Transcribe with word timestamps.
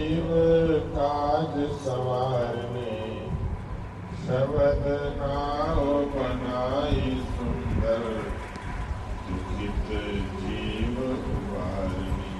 काज 0.00 1.54
सवारने 1.84 2.92
शबद 4.22 4.84
नाव 5.16 5.80
बनाई 6.14 7.10
सुंदर, 7.24 8.06
दुखित 9.26 9.90
जीव 10.36 10.96
उबारनी। 11.34 12.38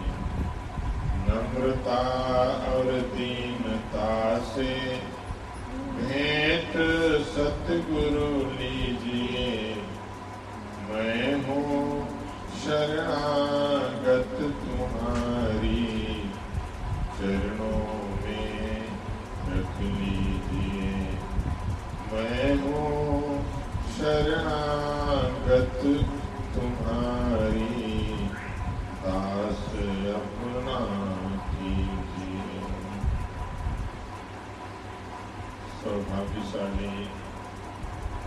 नम्रता 1.29 2.01
और 2.73 2.91
दीनता 3.15 4.39
से 4.39 4.71
भेंट 5.98 6.73
सतगुरु 7.27 8.30
लीजिए। 8.50 9.77
मैं 10.89 11.34
हूँ 11.45 12.09
शरणागत 12.64 14.32
शरणागत 24.02 25.83
तुम्हारी 26.55 27.66
दास 29.02 29.61
अपना 30.15 30.78
कीजिए 31.51 32.62
सौभाग्यशाली 35.83 36.91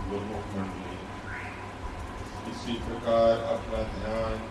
गुरुमुख 0.08 0.48
मंडली 0.56 0.98
इसी 2.52 2.78
प्रकार 2.88 3.44
अपना 3.52 3.84
ध्यान 3.92 4.42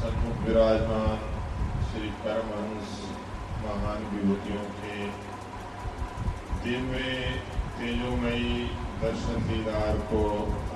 सन्मुख 0.00 0.48
विराजमान 0.48 1.28
श्री 1.90 2.08
परमहंस 2.24 2.98
महान 3.66 4.10
विभूतियों 4.14 4.64
के 4.80 5.06
दिव्य, 6.64 7.14
तेजोमयी 7.78 8.85
दर्शन 9.00 9.42
दीदार 9.48 9.96
को 10.10 10.20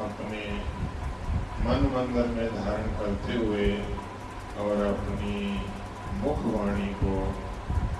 अपने 0.05 0.41
मन 1.61 1.87
मंदिर 1.93 2.27
में 2.29 2.57
धारण 2.57 2.91
करते 2.99 3.37
हुए 3.37 3.69
और 4.61 4.83
अपनी 4.87 5.37
मुखवाणी 6.19 6.89
को 7.01 7.15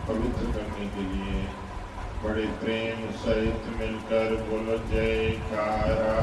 पवित्र 0.09 0.51
करने 0.53 0.89
के 0.97 1.07
लिए 1.07 1.43
बड़े 2.25 2.47
प्रेम 2.61 3.11
सहित 3.21 3.71
मिलकर 3.79 4.35
बोलो 4.45 4.77
जय 4.89 5.31
कारा 5.47 6.19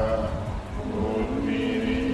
बोल 0.78 1.34
मेरे 1.42 2.07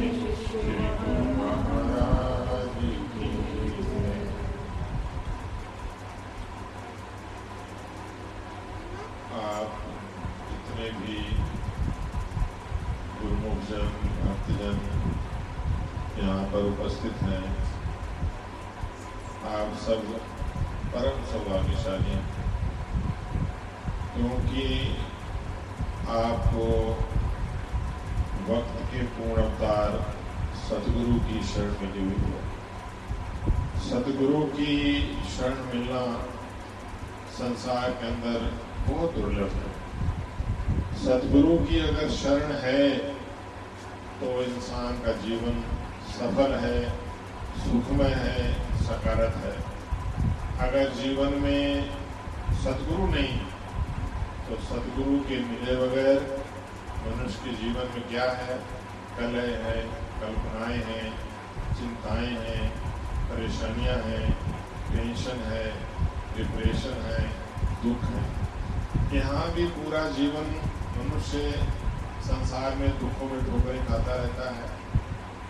क्योंकि 24.15 24.67
आपको 26.15 26.67
वक्त 28.49 28.77
के 28.91 29.03
पूर्ण 29.15 29.43
अवतार 29.43 29.95
सतगुरु 30.59 31.15
की 31.21 31.43
शरण 31.45 31.73
मिली 31.81 32.05
हुई 32.05 32.21
है। 32.25 32.43
सतगुरु 33.85 34.43
की 34.53 34.77
शरण 35.31 35.65
मिलना 35.65 36.03
संसार 37.39 37.91
के 37.93 38.07
अंदर 38.07 38.39
बहुत 38.89 39.15
दुर्लभ 39.15 39.53
है। 39.55 39.73
सतगुरु 41.05 41.57
की 41.65 41.81
अगर 41.81 42.09
शरण 42.11 42.53
है 42.61 42.89
तो 44.21 44.31
इंसान 44.43 44.93
का 44.99 45.13
जीवन 45.23 45.63
सफल 46.11 46.55
है, 46.61 46.79
सुखमय 47.59 48.15
है 48.19 48.53
सकारत 48.83 49.35
है। 49.37 49.57
अगर 50.69 50.93
जीवन 50.95 51.35
में 51.43 51.91
सतगुरु 52.55 53.07
नहीं 53.07 53.39
तो 54.47 54.57
सदगुरु 54.65 55.19
के 55.29 55.37
मिले 55.45 55.75
बगैर 55.77 56.19
मनुष्य 57.05 57.39
के 57.45 57.53
जीवन 57.57 57.87
में 57.95 58.09
क्या 58.09 58.25
है? 58.41 58.57
कलह 59.19 59.47
है, 59.65 59.77
कल्पनाएँ 60.21 60.81
हैं, 60.89 61.07
चिंताएँ 61.79 62.35
हैं, 62.45 62.67
परेशानियाँ 63.31 63.97
हैं 64.07 64.27
टेंशन 64.91 65.41
है 65.51 65.65
डिप्रेशन 66.37 67.01
है, 67.07 67.23
दुख 67.85 68.05
है। 68.11 68.25
यहाँ 69.17 69.47
भी 69.53 69.67
पूरा 69.79 70.03
जीवन 70.11 70.53
मनुष्य 70.99 71.51
संसार 72.25 72.77
में 72.77 72.89
दुखों 73.01 73.31
में 73.31 73.41
ठोकरें 73.47 73.87
खाता 73.87 74.15
रहता 74.15 74.51
है 74.51 74.69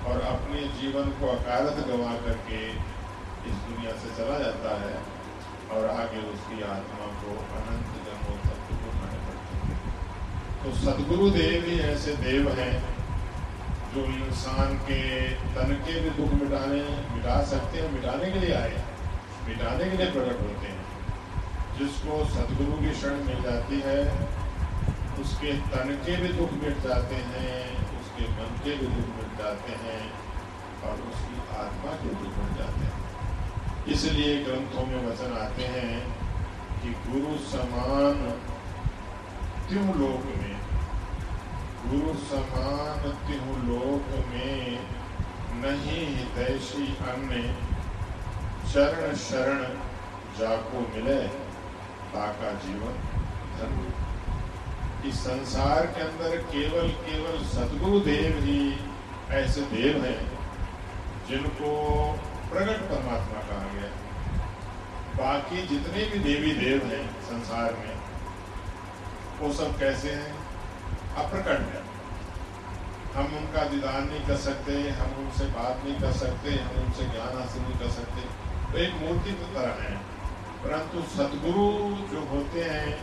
और 0.07 0.21
अपने 0.31 0.63
जीवन 0.81 1.11
को 1.19 1.27
अकारत 1.29 1.87
गंवा 1.89 2.15
करके 2.25 2.63
इस 3.51 3.61
दुनिया 3.67 3.93
से 4.03 4.15
चला 4.17 4.39
जाता 4.39 4.79
है 4.81 4.97
और 5.75 5.87
आगे 5.91 6.23
उसकी 6.31 6.63
आत्मा 6.71 7.07
को 7.21 7.37
अनंत 7.59 7.95
जन्मों 8.07 8.37
तक 8.45 8.59
दुख 8.69 8.83
उठाने 8.89 9.21
पड़ते 9.27 9.61
हैं 9.61 9.79
तो 10.65 10.71
सदगुरु 10.73 11.31
देव 11.31 11.65
ही 11.65 11.79
ऐसे 11.79 12.13
देव 12.17 12.49
हैं, 12.53 12.75
जो 13.95 14.05
इंसान 14.05 14.77
के 14.77 15.01
तन 15.55 15.73
के 15.87 16.01
भी 16.01 16.11
दुख 16.11 16.31
मिटाने, 16.33 16.79
मिटा 17.15 17.43
सकते 17.45 17.79
हैं, 17.79 17.93
मिटाने 17.93 18.31
के 18.31 18.41
लिए 18.41 18.55
आए 18.55 18.85
मिटाने 19.49 19.91
के 19.91 19.97
लिए 19.97 20.11
प्रकट 20.11 20.41
होते 20.41 20.67
हैं। 20.67 20.85
जिसको 21.79 22.25
सदगुरु 22.25 22.73
की 22.73 22.95
शरण 22.95 23.25
मिल 23.25 23.43
जाती 23.43 23.83
है, 23.85 23.99
उसके 25.21 25.53
तन 25.53 25.93
के 26.07 26.17
भी 26.17 26.29
दुख 26.29 26.53
मिट 26.53 26.79
जाते 26.83 27.15
हैं, 27.15 27.61
उसके 28.01 28.31
मन 28.31 28.59
के 28.65 28.71
भी 28.71 28.87
दुख 28.87 29.13
मिट 29.17 29.39
जाते 29.39 29.73
हैं, 29.73 30.03
और 30.85 31.05
उसकी 31.13 31.37
आत्मा 31.59 31.93
के 31.93 32.09
दुख 32.15 32.39
मिट 32.39 32.59
जाते 32.59 32.85
हैं। 32.85 33.85
इसलिए 33.87 34.45
ग्रंथों 34.45 34.87
में 34.87 35.07
वचन 35.07 35.37
आते 35.37 35.63
हैं 35.63 35.95
कि 36.83 36.97
गुरु 37.11 37.39
समान 37.39 38.27
त्यों 39.69 39.87
लोक 40.01 40.25
में 40.25 40.54
गुरु 41.85 42.13
समान 42.21 43.03
त्यों 43.27 43.57
लोक 43.65 44.13
में 44.29 44.79
नहीं 45.57 46.05
हितैषी 46.17 46.87
अन्य। 47.09 47.43
चरण 48.73 49.15
शरण 49.15 49.63
जाको 50.39 50.81
मिले 50.95 51.17
ताका 52.15 52.53
जीवन 52.63 52.95
धर्म। 53.59 55.09
इस 55.09 55.19
संसार 55.21 55.87
के 55.87 56.01
अंदर 56.01 56.37
केवल 56.53 56.89
केवल 57.07 57.43
सदगुरु 57.47 58.01
देव 58.01 58.39
ही 58.45 58.63
ऐसे 59.33 59.61
देव 59.73 60.05
हैं, 60.05 60.23
जिनको 61.29 61.73
प्रकट 62.51 62.89
परमात्मा 62.91 63.43
कहा 63.43 63.69
गया 63.75 63.91
बाकी 65.17 65.67
जितने 65.67 66.05
भी 66.05 66.19
देवी 66.21 66.53
देव 66.55 66.87
हैं 66.87 67.05
संसार 67.23 67.75
में, 67.75 67.95
वो 69.41 69.53
सब 69.53 69.79
कैसे 69.79 70.11
हैं? 70.13 70.44
अप्रकट 71.15 71.61
है। 71.73 71.83
हम 73.15 73.35
उनका 73.39 73.63
दीदार 73.65 74.01
नहीं 74.01 74.21
कर 74.27 74.37
सकते, 74.37 74.73
हम 74.91 75.11
उनसे 75.19 75.45
बात 75.51 75.85
नहीं 75.85 75.99
कर 76.01 76.13
सकते, 76.13 76.55
हम 76.61 76.85
उनसे 76.85 77.05
ज्ञान 77.05 77.37
हासिल 77.39 77.63
नहीं 77.63 77.79
कर 77.79 77.91
सकते। 77.91 78.23
तो 78.73 78.79
एक 78.79 78.95
मूर्ति 79.03 79.33
की 79.33 79.49
तरह 79.55 79.83
है, 79.83 79.97
परंतु 80.63 81.03
सदगुरु 81.11 81.67
जो 82.13 82.21
होते 82.29 82.65
हैं, 82.65 82.95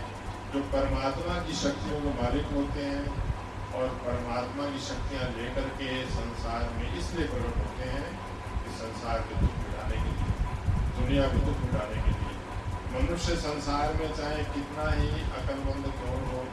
जो 0.54 0.62
परमात्मा 0.72 1.36
की 1.42 1.54
शक्तियों 1.56 2.00
के 2.02 2.14
मालिक 2.16 2.52
होते 2.54 2.86
हैं 2.86 3.04
और 3.74 3.88
परमात्मा 4.02 4.66
की 4.66 4.80
शक्तियाँ 4.86 5.28
लेकर 5.36 5.70
के 5.78 5.92
संसार 6.10 6.70
में 6.78 6.98
इसलिए 7.00 7.28
प्रकट 7.28 7.58
होते 7.58 7.90
हैं 7.90 8.10
कि 8.64 8.74
संसार 8.80 9.22
के 9.30 9.40
दुख 9.42 9.54
मिटाने 9.62 10.02
के 10.02 10.12
लिए, 10.18 10.34
दुनिया 10.98 11.28
के 11.28 11.46
दुख 11.46 11.62
मिटाने 11.62 12.02
के 12.02 12.18
लिए। 12.18 12.36
मनुष्य 12.94 13.36
संसार 13.46 13.94
में 13.94 14.10
चाहे 14.16 14.44
कितना 14.52 14.90
ही 14.92 15.10
अकलमंद 15.40 15.86
क्यों 16.00 16.20
हो 16.26 16.44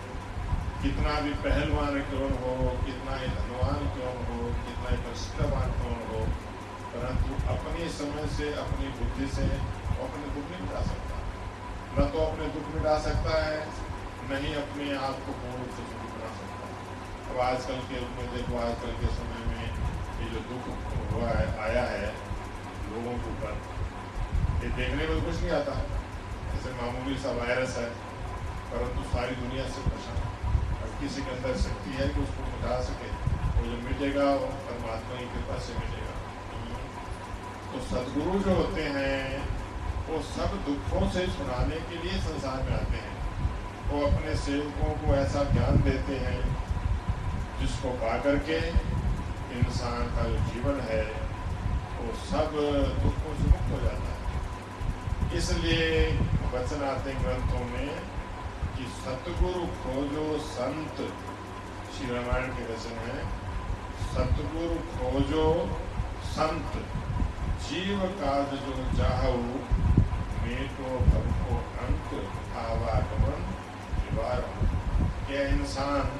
कितना 0.82 1.12
भी 1.20 1.32
पहलवान 1.44 1.94
क्यों 2.10 2.30
हो, 2.40 2.50
कितना 2.86 3.14
ही 3.20 3.28
धनवान 3.36 3.80
क्यों 3.94 4.12
हो, 4.26 4.36
कितना 4.66 4.90
ही 4.90 4.98
प्रतिष्ठावान 5.04 5.72
क्यों 5.78 5.94
हो, 6.10 6.20
परंतु 6.92 7.38
अपनी 7.54 7.88
समय 7.94 8.28
से, 8.36 8.52
अपनी 8.64 8.90
बुद्धि 8.98 9.26
से 9.36 9.46
अपने 10.04 10.28
दुख 10.34 10.46
नहीं 10.50 10.60
मिटा 10.60 10.82
सकता। 10.90 11.16
न 11.96 12.06
तो 12.12 12.20
अपने 12.26 12.46
दुख 12.56 12.70
मिटा 12.74 12.94
सकता 13.06 13.42
है 13.44 13.58
न 14.30 14.38
ही 14.44 14.54
अपने 14.60 14.86
आप 15.08 15.26
को 15.26 15.34
पूर्ण 15.40 15.58
रूप 15.58 15.74
से 15.76 15.88
सुखी 15.90 16.08
बना 16.14 16.30
सकता 16.38 16.70
अब 17.28 17.40
आजकल 17.48 17.78
के 17.88 18.00
रूप 18.00 18.12
में 18.18 18.30
देखो, 18.36 18.58
आजकल 18.58 18.92
के 19.00 19.12
समय 19.16 19.40
में 19.50 19.64
ये 20.20 20.30
जो 20.32 20.40
दुख 20.48 20.70
हुआ 21.12 21.28
है, 21.30 21.46
आया 21.66 21.84
है 21.90 22.06
लोगों 22.92 23.18
के 23.18 23.30
ऊपर, 23.32 23.52
ये 24.62 24.70
देखने 24.78 25.06
में 25.08 25.24
कुछ 25.24 25.42
नहीं 25.42 25.52
आता। 25.58 25.74
जैसे 26.48 26.70
मामूली 26.80 27.18
सा 27.24 27.36
वायरस 27.38 27.76
है, 27.78 27.88
परंतु 28.70 29.10
सारी 29.10 29.34
दुनिया 29.42 29.68
से 29.74 29.88
परेशान 29.90 30.27
किसी 31.00 31.22
के 31.22 31.30
अंदर 31.30 31.56
शक्ति 31.56 31.90
है 31.90 32.08
कि 32.08 32.20
उसको 32.20 32.46
मिटा 32.46 32.80
सके 32.80 33.10
वो 33.58 33.66
जो 33.66 33.76
मिटेगा 33.82 34.24
वो 34.32 34.46
परमात्मा 34.66 35.20
की 35.20 35.26
कृपा 35.26 35.58
से 35.58 35.74
मिटेगा। 35.74 36.14
तो 37.72 37.80
सदगुरु 37.86 38.38
जो 38.38 38.54
होते 38.54 38.82
हैं, 38.96 39.42
वो 40.08 40.20
सब 40.22 40.54
दुखों 40.66 41.08
से 41.10 41.26
छुड़ाने 41.26 41.80
के 41.88 42.02
लिए 42.02 42.20
संसार 42.20 42.62
में 42.62 42.72
आते 42.72 42.96
हैं। 42.96 43.16
वो 43.88 44.00
अपने 44.06 44.36
सेवकों 44.36 44.92
को 45.02 45.14
ऐसा 45.14 45.42
ज्ञान 45.52 45.80
देते 45.82 46.16
हैं, 46.16 46.40
जिसको 47.60 47.90
पा 48.02 48.16
करके 48.18 48.58
इंसान 49.58 50.06
का 50.16 50.24
जो 50.28 50.38
जीवन 50.48 50.80
है, 50.80 51.02
वो 51.98 52.12
सब 52.24 52.56
दुखों 53.02 53.34
से 53.36 53.50
मुक्त 53.50 53.72
हो 53.72 53.80
जाता 53.80 54.12
है। 54.12 55.36
इसलिए 55.38 55.88
वचन 56.52 56.84
आते 56.84 57.14
ग्रंथों 57.14 57.64
में 57.64 58.17
कि 58.78 58.84
सतगुरु 58.96 59.62
खोजो 59.76 60.24
संत। 60.48 60.98
श्री 61.94 62.08
रामायण 62.08 62.50
के 62.56 62.64
वचन 62.64 62.98
है 63.06 63.16
सतगुरु 64.10 64.76
खोजो 64.92 65.46
संत। 66.26 66.76
जीव 67.64 68.04
काज 68.20 68.54
जो 68.58 68.74
चाहो 68.98 69.32
मेटो 70.42 70.92
भव 71.08 71.26
को 71.40 71.56
अंत, 71.86 72.14
आवागमन 72.58 73.42
क्या 75.26 75.42
इंसान, 75.48 76.14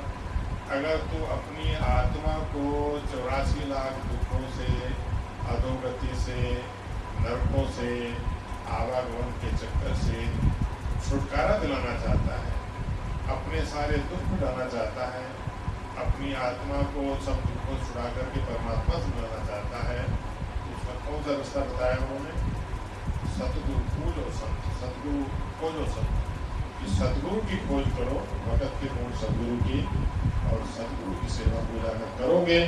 अगर 0.70 1.06
तू 1.10 1.24
अपनी 1.36 1.74
आत्मा 1.92 2.34
को 2.52 2.66
चौरासी 3.12 3.68
लाख 3.68 4.04
दुखों 4.10 4.42
से, 4.58 4.72
अधोगति 5.54 6.20
से, 6.20 6.40
नरकों 7.20 7.66
से, 7.72 7.90
आवागमन 8.74 9.32
के 9.42 9.56
चक्कर 9.56 9.94
से 10.02 10.26
छुटकारा 11.08 11.58
दिलाना 11.58 11.92
चाहता 12.00 12.38
है 12.38 12.47
अपने 13.28 13.60
सारे 13.66 13.96
दुख 14.10 14.22
मिटाना 14.30 14.66
चाहता 14.66 15.04
है, 15.14 15.24
अपनी 16.04 16.34
आत्मा 16.46 16.78
को 16.94 17.02
सब 17.24 17.40
दुखों 17.48 17.76
छुड़ा 17.86 18.04
करके 18.16 18.40
परमात्मा 18.40 18.94
से 19.00 19.06
मिलाना 19.06 19.40
चाहता 19.46 19.78
है। 19.88 20.04
उसका 20.74 20.94
कौन 21.06 21.22
सा 21.22 21.32
रास्ता 21.32 21.60
बताया 21.60 21.96
उन्होंने? 21.96 22.32
सतगुरु 23.34 23.80
खोजो 23.94 24.30
संत, 24.30 24.62
सतगुरु 24.80 25.24
खोजो 25.60 25.84
संत। 25.86 26.14
कि 26.78 26.86
सतगुरु 26.94 27.40
की 27.40 27.56
खोज 27.56 27.86
करो, 27.96 28.16
भगत 28.46 28.72
के 28.80 28.86
पूर्ण 28.86 29.12
सतगुरु 29.16 29.56
की, 29.68 29.80
और 30.48 30.60
सतगुरु 30.76 31.20
की 31.20 31.28
सेवा 31.28 31.60
पूजा 31.68 31.92
में 32.00 32.10
करोगे 32.18 32.60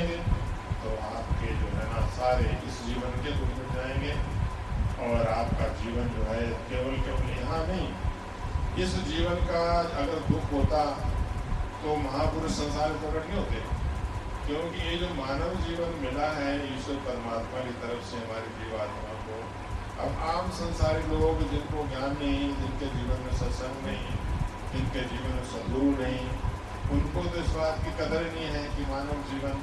तो 0.81 0.89
आपके 1.15 1.47
जो 1.47 1.67
है 1.77 1.85
ना 1.93 2.07
सारे 2.09 2.47
इस 2.67 2.85
जीवन 2.85 3.11
के 3.23 3.31
दुख 3.31 3.49
मिट 3.57 3.69
जाएँगे। 3.75 4.13
और 5.05 5.27
आपका 5.27 5.67
जीवन 5.81 6.07
जो 6.07 6.23
है 6.31 6.41
केवल 6.69 6.95
केवल 7.05 7.29
यहाँ 7.39 7.67
नहीं 7.67 7.87
इस 8.79 8.95
जीवन 8.95 9.35
का 9.35 9.79
अगर 9.79 10.19
दुख 10.29 10.53
होता 10.53 10.85
तो 11.83 11.95
महापुरुष 11.95 12.51
संसार 12.51 12.91
प्रकट 12.91 13.27
नहीं 13.29 13.39
होते। 13.39 13.55
क्योंकि 14.47 14.89
ये 14.89 14.97
जो 14.97 15.07
मानव 15.07 15.55
जीवन 15.55 15.89
मिला 16.01 16.27
है, 16.31 16.77
ईश्वर 16.77 16.95
परमात्मा 16.95 17.59
की 17.59 17.71
तरफ़ 17.71 18.05
से 18.05 18.17
हमारी 18.17 18.49
जीवात्मा 18.59 19.13
को, 19.25 19.37
अब 20.03 20.37
आम 20.37 20.49
संसारी 20.49 21.17
लोग 21.17 21.51
जिनको 21.51 21.87
ज्ञान 21.87 22.11
नहीं, 22.11 22.55
जिनके 22.55 22.85
जीवन 22.85 23.19
में 23.21 23.33
सत्संग 23.33 23.85
नहीं, 23.85 24.07
जिनके 24.73 24.99
जीवन 24.99 25.35
में 25.35 25.43
सदगुरु 25.43 25.91
नहीं, 26.03 26.29
उनको 26.91 27.23
तो 27.23 27.37
इस 27.37 27.49
बात 27.49 27.79
की 27.83 27.91
कदर 27.91 28.21
नहीं 28.21 28.45
है 28.45 28.63
कि 28.63 28.91
मानव 28.91 29.13
जीवन 29.13 29.61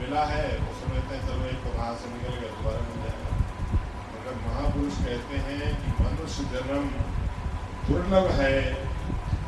मिला 0.00 0.24
है। 0.24 0.58
वो 0.58 0.72
समझते 0.74 1.16
हैं, 1.16 1.26
चलो 1.26 1.44
एक 1.44 1.64
तो 1.64 1.78
वहाँ 1.78 1.94
से 1.94 2.08
निकल 2.08 2.40
गया, 2.40 2.50
दोबारा 2.50 2.80
मिल 2.80 2.98
जाएगा। 2.98 3.36
मगर 4.14 4.34
महापुरुष 4.46 4.92
कहते 4.92 5.36
हैं 5.36 5.82
कि 5.82 6.04
मनुष्य 6.04 6.44
जन्म 6.44 7.13
दुर्लभ 7.86 8.26
है 8.32 8.56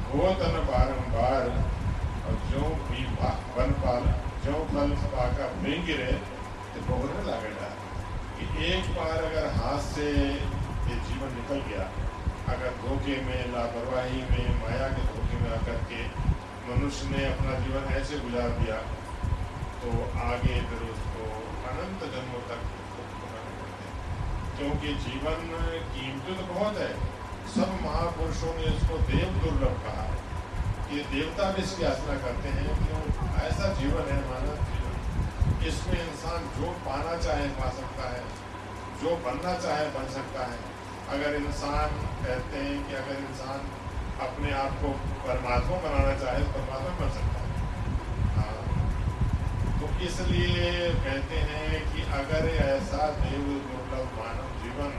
वो 0.09 0.31
तन 0.41 0.57
बारंबार, 0.67 1.47
और 2.25 2.35
जो 2.51 2.63
भी 2.89 3.05
बन 3.55 3.71
पाल, 3.83 4.03
जो 4.45 4.59
फल 4.73 4.91
पाका 5.13 5.47
गिरे 5.87 6.13
तो 6.75 6.81
बहुरे 6.89 7.23
लगेगा 7.27 7.71
कि 8.37 8.45
एक 8.67 8.91
बार 8.97 9.25
अगर 9.25 9.47
हाथ 9.55 9.81
से 9.87 10.07
ये 10.07 10.97
जीवन 11.07 11.33
निकल 11.37 11.63
गया, 11.69 11.87
अगर 12.49 12.77
धोखे 12.83 13.17
में, 13.23 13.41
लापरवाही 13.53 14.21
में, 14.31 14.45
माया 14.61 14.89
के 14.91 15.03
धोखे 15.07 15.41
में 15.41 15.51
आकर 15.53 15.81
के 15.91 16.05
मनुष्य 16.69 17.09
ने 17.11 17.25
अपना 17.27 17.59
जीवन 17.61 17.93
ऐसे 17.95 18.19
गुजार 18.21 18.49
दिया 18.61 18.79
तो 19.81 19.91
आगे 20.23 20.61
फिर 20.69 20.87
उसको 20.91 21.27
अनंत 21.71 22.09
जन्मों 22.15 22.47
तक 22.49 22.73
क्योंकि 24.57 24.95
जीवन 25.03 25.39
कीमती 25.93 26.35
तो 26.37 26.55
बहुत 26.55 26.79
है। 26.79 26.93
सब 27.55 27.79
महापुरुषों 27.83 28.55
ने 28.55 28.63
इसको 28.63 28.99
देव 28.99 29.29
दुर्लभ 29.45 29.83
कहा 29.85 30.03
है। 30.03 30.17
कि 30.89 30.97
देवता 30.97 31.51
भी 31.51 31.63
इसकी 31.63 31.85
याचना 31.85 32.15
करते 32.15 32.49
हैं 32.49 32.67
कि 32.79 32.89
ऐसा 33.47 33.73
जीवन 33.73 34.03
है 34.03 34.19
मानव 34.31 34.55
जीवन। 34.55 35.67
इसमें 35.67 36.09
इंसान 36.09 36.61
जो 36.61 36.71
पाना 36.73 37.17
चाहे 37.17 37.47
पा 37.47 37.69
सकता 37.71 38.09
है, 38.11 38.21
जो 39.03 39.17
बनना 39.17 39.55
चाहे 39.59 39.87
बन 39.87 40.13
सकता 40.13 40.47
है। 40.47 40.59
अगर 41.09 41.35
इंसान 41.35 41.89
कहते 42.25 42.57
हैं 42.57 42.89
कि 42.89 42.95
अगर 42.95 43.17
इंसान 43.19 43.61
अपने 44.27 44.53
आप 44.53 44.71
को 44.71 44.89
परमात्मा 45.29 45.77
बनाना 45.77 46.15
चाहे 46.25 46.45
तो 46.45 46.51
परमात्मा 46.51 47.07
बन 47.07 47.13
सकता 47.13 47.41
है। 47.41 47.51
हाँ। 48.37 48.57
तो 49.81 50.05
इसलिए 50.05 50.91
कहते 50.91 51.37
हैं 51.37 51.95
कि 51.95 52.03
अगर 52.03 52.49
ऐसा 52.49 53.11
देव 53.11 53.43
दुर्लभ 53.43 54.09
मानव 54.19 54.63
जीवन, 54.63 54.93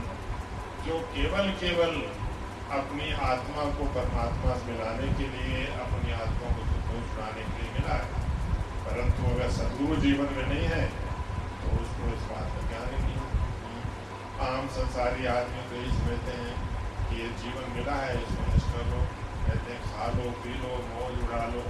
जो 0.86 1.00
केवल 1.00 1.50
केवल 1.50 2.27
अपनी 2.76 3.12
आत्मा 3.26 3.62
को 3.76 3.84
परमात्मा 3.92 4.54
से 4.56 4.64
मिलाने 4.70 5.06
के 5.18 5.26
लिए, 5.34 5.60
अपनी 5.84 6.10
आत्मा 6.14 6.48
को 6.56 6.64
दुखों 6.70 6.98
छुड़ाने 7.10 7.44
के 7.44 7.62
लिए 7.62 7.70
मिला 7.76 7.94
है। 7.94 8.26
परंतु 8.84 9.30
अगर 9.30 9.48
सदगुरु 9.52 9.96
जीवन 10.02 10.28
में 10.36 10.46
नहीं 10.48 10.66
है 10.72 10.82
तो 11.60 11.78
उसको 11.82 12.10
इस 12.16 12.26
बात 12.28 12.52
का 12.54 12.66
ज्ञान 12.68 12.92
ही 12.92 13.00
नहीं 13.04 13.16
आम 14.48 14.68
संसारी 14.74 15.26
आदमी 15.28 15.64
तो 15.70 15.76
यही 15.76 15.96
समझते 15.96 16.36
हैं 16.42 16.54
कि 17.08 17.22
ये 17.22 17.28
जीवन 17.40 17.72
मिला 17.76 17.96
है, 18.02 18.12
इसमें 18.22 18.46
ऐश 18.54 18.68
कर 18.74 18.86
लो 18.92 19.00
कहते 19.48 19.72
हैं, 19.72 19.80
खा 19.88 20.06
लो, 20.16 20.30
पी 20.44 20.54
लो, 20.62 20.76
मौज 20.92 21.24
उड़ा 21.24 21.44
लो, 21.54 21.66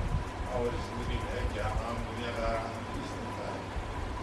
और 0.59 0.69
ज़िंदगी 0.85 1.19
है 1.31 1.49
क्या? 1.55 1.67
आम 1.89 1.97
दुनियादार 2.05 2.57
समझता 3.09 3.47
है 3.49 3.59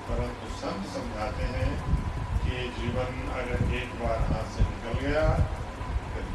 परंतु 0.08 0.54
संत 0.62 0.94
समझाते 0.94 1.52
हैं 1.56 1.74
कि 2.44 2.70
जीवन 2.80 3.28
अगर 3.42 3.76
एक 3.82 4.00
बार 4.02 4.26
हाथ 4.32 4.56
से 4.56 4.72
निकल 4.72 5.06
गया 5.06 5.28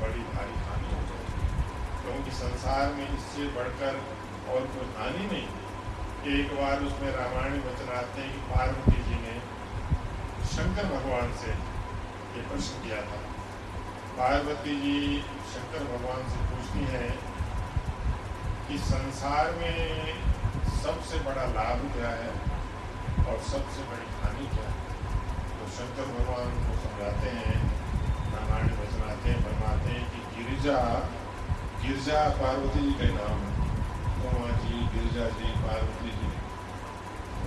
बड़ी 0.03 0.23
भारी 0.33 0.57
हानि 0.67 0.93
हो 0.95 1.01
जाएगी 1.09 1.49
क्योंकि 2.03 2.31
संसार 2.37 2.93
में 2.93 3.07
इससे 3.09 3.49
बढ़कर 3.57 4.01
और 4.53 4.69
कोई 4.75 4.93
हानि 4.99 5.27
नहीं 5.33 6.37
एक 6.37 6.55
बार 6.55 6.83
उसमें 6.85 7.11
रामायण 7.13 7.55
वचन 7.67 7.93
आते 7.97 8.23
हैं 8.23 8.33
कि 8.33 8.41
पार्वती 8.53 9.03
जी 9.03 9.21
ने 9.21 9.35
शंकर 10.51 10.89
भगवान 10.95 11.33
से 11.43 11.53
ये 12.35 12.43
प्रश्न 12.49 12.83
किया 12.83 13.03
था। 13.03 13.21
पार्वती 14.19 14.75
जी 14.81 14.97
शंकर 15.53 15.85
भगवान 15.85 16.29
से 16.31 16.43
पूछती 16.51 16.85
हैं 16.93 17.13
कि 18.69 18.79
संसार 18.89 19.53
में 19.53 19.79
सबसे 20.83 21.19
बड़ा 21.19 21.47
लाभ 21.55 21.87
क्या 21.95 22.11
है 22.21 22.33
और 23.25 23.41
सबसे 23.49 23.89
बड़ी 23.89 24.11
हानि 24.21 24.47
क्या 24.55 24.69
है? 24.69 24.77
तो 25.57 25.71
शंकर 25.79 26.13
भगवान 26.13 26.53
को 26.67 26.79
समझाते 26.85 27.31
हैं 27.39 27.57
रामायण 28.35 28.69
वचनाते 29.11 29.31
हैं 29.31 29.41
फरमाते 29.45 29.91
हैं 29.91 30.05
कि 30.11 30.21
गिरिजा, 30.35 30.77
गिरजा 31.83 32.21
पार्वती 32.39 32.81
जी 32.81 32.93
का 32.93 33.07
नाम 33.15 33.39
है। 33.41 33.51
उमा 34.27 34.51
जी, 34.59 34.77
गिरजा 34.95 35.27
जी, 35.39 35.49
पार्वती 35.63 36.11
जी। 36.11 36.29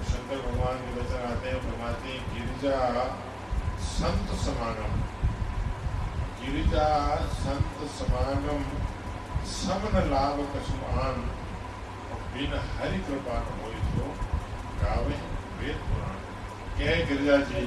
शंकर 0.09 0.41
भगवान 0.43 0.77
के 0.77 0.91
वचन 0.99 1.21
आते 1.31 1.49
हैं 1.49 1.59
फरमाते 1.61 2.09
हैं, 2.09 2.21
गिरिजा 2.33 2.79
संत 3.91 4.33
समागम। 4.39 4.97
गिरिजा 6.41 6.87
संत 7.37 7.87
समागम, 7.91 8.65
समन 9.53 9.95
लाभ 10.11 10.43
कशुमान 10.55 11.23
और 12.11 12.27
बिन 12.33 12.59
हरि 12.75 12.99
कृपा 13.07 13.39
हो 13.47 13.71
तो 13.95 14.11
गावे 14.83 15.17
वेद 15.59 15.81
पुराण। 15.87 16.21
कह 16.77 17.05
गिरिजा 17.09 17.37
जी 17.49 17.65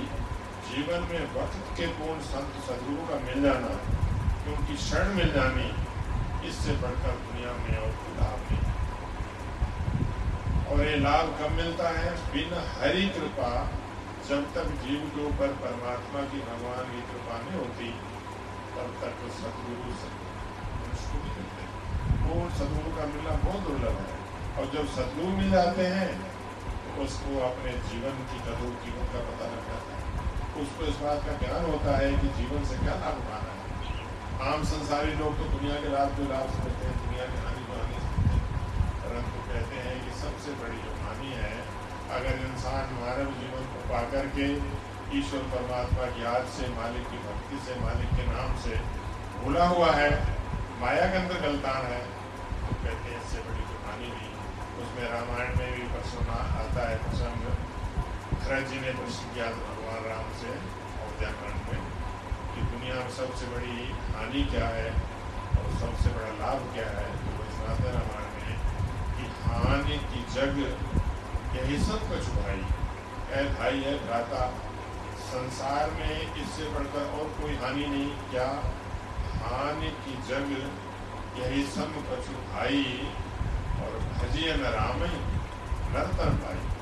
जीवन 0.66 1.00
में 1.10 1.22
वक्त 1.34 1.62
के 1.76 1.86
पूर्ण 1.96 2.20
संत 2.26 2.52
सदगुरु 2.66 3.02
का 3.08 3.16
मिल 3.24 3.38
जाना, 3.42 3.72
क्योंकि 4.42 4.74
क्षण 4.76 5.04
मिल 5.14 5.32
जानी, 5.32 5.68
इससे 6.48 6.72
बढ़कर 6.82 7.14
दुनिया 7.22 7.52
में 7.60 7.76
और 7.78 7.92
कोई 7.96 8.12
लाभ 8.18 8.40
नहीं 8.42 8.64
और 10.66 10.78
ये 10.84 10.96
लाभ 10.98 11.26
कब 11.40 11.50
मिलता 11.56 11.88
है? 11.96 12.10
बिना 12.32 12.60
हरि 12.72 13.04
कृपा, 13.16 13.50
जब 14.28 14.40
तक 14.54 14.66
जीव 14.82 15.02
के 15.14 15.20
ऊपर 15.26 15.48
परमात्मा 15.60 16.20
की 16.30 16.38
भगवान 16.46 16.84
की 16.86 17.02
कृपा 17.10 17.36
नहीं 17.40 17.58
होती, 17.58 17.90
तब 18.76 18.88
तक 19.02 19.12
तो 19.20 19.26
सदगुरु 19.34 19.76
नहीं 19.76 21.34
मिलते। 21.36 21.64
पूर्ण 22.24 22.48
सदगुरु 22.56 22.90
का 22.96 23.04
मिलना 23.06 23.34
बहुत 23.44 23.60
दुर्लभ 23.62 23.96
है। 24.02 24.14
और 24.56 24.64
जब 24.72 24.84
सदगुरु 24.94 25.30
मिल 25.36 25.48
जाते 25.50 25.84
हैं 25.94 26.10
तो 26.16 27.02
उसको 27.04 27.30
अपने 27.46 27.72
जीवन 27.88 28.14
की 28.28 28.38
कदर 28.44 28.70
कीमत 28.82 29.08
का 29.12 29.20
पता 29.28 29.46
लग 29.46 29.62
जाता 29.68 29.90
है। 29.92 29.95
उसको 30.62 30.84
इस 30.90 30.96
बात 30.98 31.24
का 31.26 31.32
ज्ञान 31.40 31.64
होता 31.70 31.96
है 31.96 32.10
कि 32.20 32.28
जीवन 32.36 32.64
से 32.68 32.76
क्या 32.78 32.94
लाभ 33.00 33.16
उठाना 33.22 33.52
है। 33.52 33.64
आम 34.46 34.64
संसारी 34.70 35.12
लोग 35.14 35.36
तो 35.38 35.44
दुनिया 35.50 35.76
के 35.80 35.88
लाभ 35.88 36.14
को 36.16 36.28
लाभ 36.30 36.48
समझते 36.54 36.86
हैं, 36.86 36.94
दुनिया 37.02 37.26
के 37.26 37.42
हानि 37.44 37.62
को 37.66 37.78
हानि 37.78 38.00
समझते 38.04 38.32
हैं। 38.32 38.44
परंतु 39.02 39.42
कहते 39.48 39.82
हैं 39.86 39.96
कि 40.04 40.16
सबसे 40.20 40.54
बड़ी 40.62 40.80
जो 40.86 40.94
हानि 41.02 41.30
है, 41.42 41.52
अगर 42.16 42.42
इंसान 42.46 42.96
मानव 42.96 43.30
जीवन 43.38 43.68
को 43.72 43.84
पा 43.92 44.02
करके 44.10 44.48
ईश्वर 45.18 45.42
परमात्मा 45.50 46.06
की 46.14 46.24
याद 46.24 46.46
से, 46.54 46.68
मालिक 46.76 47.04
की 47.10 47.18
भक्ति 47.24 47.58
से, 47.66 47.80
मालिक 47.80 48.10
के 48.16 48.26
नाम 48.30 48.56
से 48.64 48.80
भूला 49.38 49.66
हुआ 49.68 49.90
है, 49.92 50.10
माया 50.80 51.06
के 51.06 51.18
अंदर 51.18 51.40
गलतान 51.42 51.86
है 51.92 52.00
तो 52.58 52.74
कहते 52.74 53.10
हैं 53.10 53.20
इससे 53.20 53.44
बड़ी 53.44 53.62
कोई 53.62 53.80
हानि 53.84 54.08
नहीं। 54.08 54.32
उसमें 54.82 55.04
रामायण 55.10 55.56
में 55.58 55.70
भी 55.74 55.88
प्रसन्न 55.92 56.42
आता 56.62 56.88
है, 56.88 56.96
प्रसंग 57.04 57.40
भरत 58.36 58.68
जी 58.68 58.80
ने 58.80 58.90
प्रश्न 58.98 59.34
किया 59.34 59.46
भगवान 59.86 60.04
राम 60.04 60.30
से 60.40 60.46
अयोध्याकांड 60.46 61.58
में? 61.66 61.82
कि 62.54 62.60
दुनिया 62.60 62.94
में 62.94 63.10
सबसे 63.10 63.46
बड़ी 63.46 63.76
हानि 64.14 64.42
क्या 64.42 64.68
है, 64.68 64.90
और 65.50 65.68
सबसे 65.80 66.10
बड़ा 66.10 66.28
लाभ 66.28 66.74
क्या 66.74 66.86
है? 66.86 67.04
तो 67.16 67.36
वो 67.36 67.44
सनातन 67.50 67.92
रामायण 67.98 68.32
में 68.36 68.56
कि 69.16 69.26
हानि 69.42 69.98
की 69.98 70.22
जग 70.34 70.58
यही 71.56 71.78
सब 71.84 72.08
कुछ 72.08 72.28
भाई 72.28 72.64
है। 73.30 73.58
भाई 73.58 73.80
है 73.80 74.06
भ्राता, 74.06 74.48
संसार 75.18 75.90
में 75.90 76.34
इससे 76.34 76.68
बढ़कर 76.68 77.10
और 77.20 77.42
कोई 77.42 77.56
हानि 77.56 77.86
नहीं। 77.86 78.10
क्या 78.30 78.48
हानि 79.44 79.90
की 79.90 80.22
जग 80.28 80.50
यही 81.38 81.66
सब 81.66 81.92
कछु 82.10 82.32
भाई 82.32 83.12
और 83.82 83.98
भजियन 83.98 84.60
राम 84.60 85.02
नर्तन 85.94 86.42
भाई। 86.44 86.75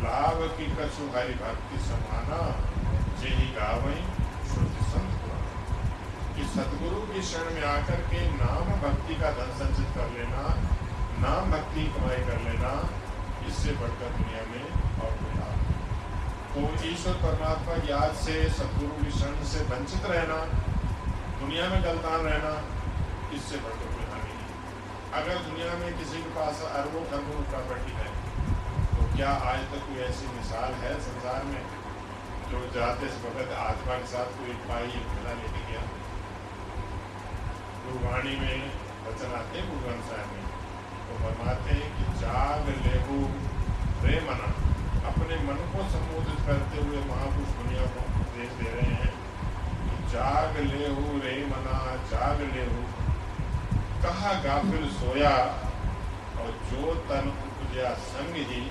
लाभ 0.00 0.42
की 0.56 0.66
कछु 0.78 1.06
भाई 1.14 1.32
भक्ति 1.38 1.78
समाना 1.84 2.40
जे 3.20 3.30
ही 3.36 3.46
गावई 3.54 4.00
श्रुति 4.50 4.84
संत 4.90 5.24
कि 6.36 6.44
सदगुरु 6.50 7.00
की 7.06 7.22
शरण 7.28 7.54
में 7.54 7.64
आकर 7.68 8.02
के 8.10 8.20
नाम 8.32 8.68
भक्ति 8.82 9.14
का 9.20 9.30
धन 9.38 9.50
संचित 9.60 9.88
कर 9.96 10.10
लेना, 10.10 10.42
नाम 11.22 11.50
भक्ति 11.52 11.86
कमाई 11.94 12.20
कर 12.28 12.38
लेना, 12.42 12.70
इससे 13.48 13.72
बढ़कर 13.80 14.12
दुनिया 14.18 14.42
में 14.50 14.64
और 15.02 15.16
कोई 15.18 15.32
लाभ 15.38 15.56
तो 16.52 16.60
ईश्वर 16.90 17.16
परमात्मा 17.24 17.74
की 17.78 17.90
याद 17.90 18.14
से, 18.20 18.36
सदगुरु 18.58 19.02
की 19.02 19.10
शरण 19.18 19.44
से 19.50 19.64
वंचित 19.72 20.06
रहना, 20.12 20.38
दुनिया 21.40 21.68
में 21.70 21.82
गलतान 21.84 22.20
रहना, 22.28 22.54
इससे 23.36 23.56
बढ़कर 23.64 23.92
कोई 23.96 24.06
हानि 24.12 24.30
नहीं। 24.30 25.20
अगर 25.20 25.42
दुनिया 25.48 25.74
में 25.82 25.90
किसी 25.98 26.22
के 26.22 26.30
पास 26.38 26.62
अरबों 26.70 27.04
खरबों 27.10 27.42
प्रॉपर्टी 27.50 27.98
है 27.98 28.07
क्या 29.18 29.30
आज 29.30 29.62
तक 29.70 29.80
कोई 29.86 30.02
ऐसी 30.02 30.26
मिसाल 30.26 30.74
है 30.80 30.90
संसार 31.00 31.44
में 31.44 31.62
जो 32.50 32.58
जाते 32.74 33.06
वक्त 33.06 33.52
आत्मा 33.52 33.94
के 33.94 34.06
साथ 34.06 34.28
कोई 34.34 34.52
पाई 34.68 34.86
मिला 34.86 35.32
लेके 35.38 35.62
गया? 35.70 35.80
गुरुवाणी 37.86 38.36
में 38.36 38.70
वचन 39.08 39.34
आते 39.40 39.62
गुरु 39.62 39.80
ग्रंथ 39.80 40.06
साहब 40.10 40.30
में। 40.34 40.46
तो 41.08 41.18
फरमाते 41.18 41.80
हैं 41.80 41.90
कि 41.96 42.14
जाग 42.20 42.70
लेहू 42.86 43.18
रे 44.06 44.20
मना। 44.20 44.54
अपने 45.10 45.42
मन 45.42 45.62
को 45.74 45.90
संबोधित 45.90 46.46
करते 46.46 46.86
हुए 46.86 47.04
महापुरुष 47.10 47.60
दुनिया 47.60 47.86
को 47.86 48.08
उपदेश 48.22 48.56
दे 48.62 48.70
रहे 48.70 48.90
हैं 48.94 49.12
कि 49.84 50.10
जाग 50.12 50.56
ले 50.56 50.86
रे 51.26 51.38
मना, 51.46 51.78
जाग 52.10 52.40
ले 52.40 52.68
कहा 54.02 54.32
गाफिल 54.42 54.90
सोया 54.90 55.38
और 56.40 56.60
जो 56.70 56.94
तन 57.08 57.34
उपजया 57.48 57.94
संग 58.12 58.44
ही 58.52 58.70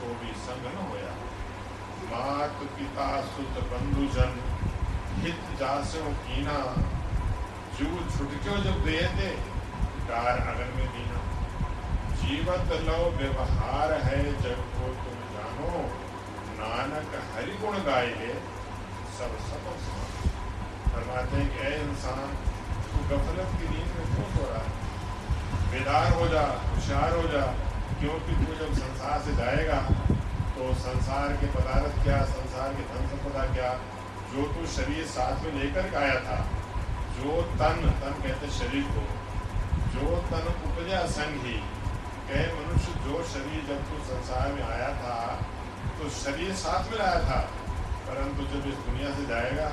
सो 0.00 0.06
भी 0.06 0.32
संग 0.32 0.64
न 0.64 0.90
होया 0.90 1.14
मात 2.12 2.50
पिता 2.50 3.20
सुत 3.20 3.64
बंधुजन 3.64 4.42
हित 5.16 5.40
जासो 5.58 6.04
कीना 6.04 6.74
जू 7.78 7.86
छुटक्यो 7.86 8.56
जब 8.56 8.84
दे 8.84 9.02
थे 9.02 9.30
कार 10.08 10.38
अगन 10.38 10.76
में 10.76 10.86
दीना। 10.86 11.20
जीवत 12.14 12.72
लो 12.72 13.10
व्यवहार 13.10 13.92
है, 13.92 14.42
जब 14.42 14.58
को 14.58 14.86
तुम 14.86 15.18
जानो, 15.34 15.82
नानक 16.60 17.36
हरि 17.36 17.52
गुण 17.52 17.78
गाए 17.78 18.40
सब 19.18 19.38
सब 19.38 19.64
फरमाते 20.92 21.36
हैं 21.36 21.50
कि, 21.50 21.58
ऐ 21.58 21.82
इंसान, 21.82 22.34
तू 22.84 23.16
गफलत 23.16 23.48
की 23.60 23.68
नींद 23.68 23.86
में 23.86 24.06
क्यों 24.06 24.36
सो 24.36 24.52
रहा 24.52 24.62
है? 24.62 24.68
बेदार 25.70 26.12
हो 26.12 26.28
जा, 26.28 26.42
होशियार 26.42 27.16
हो 27.16 27.22
जा 27.22 27.69
क्योंकि 28.00 28.34
तू 28.36 28.54
जब 28.58 28.72
संसार 28.74 29.20
से 29.24 29.32
जाएगा 29.36 29.80
तो 30.54 30.72
संसार 30.80 31.32
के 31.40 31.46
पदार्थ 31.52 32.02
क्या, 32.04 32.18
संसार 32.30 32.74
के 32.74 32.82
धन 32.88 33.06
संपदा 33.10 33.44
क्या, 33.54 33.72
जो 34.32 34.46
तू 34.54 34.66
शरीर 34.74 35.04
साथ 35.08 35.44
में 35.44 35.52
लेकर 35.54 35.94
आया 35.96 36.14
था, 36.26 36.38
जो 37.16 37.42
तन 37.60 37.80
तन 38.00 38.16
कहते 38.22 38.50
शरीर 38.58 38.84
को, 38.94 39.04
जो 39.94 40.16
तन 40.30 40.48
उपजा 40.66 41.04
संग 41.14 41.46
ही 41.46 41.56
कहे 42.28 42.46
मनुष्य, 42.54 42.92
जो 43.04 43.22
शरीर 43.30 43.64
जब 43.68 43.88
तू 43.88 44.02
संसार 44.08 44.52
में 44.52 44.62
आया 44.64 44.90
था 45.00 45.16
तो 45.98 46.08
शरीर 46.18 46.52
साथ 46.56 46.90
में 46.90 46.98
लाया 46.98 47.20
था, 47.24 47.40
परंतु 48.06 48.44
जब 48.52 48.68
इस 48.68 48.78
दुनिया 48.84 49.14
से 49.16 49.26
जाएगा 49.26 49.68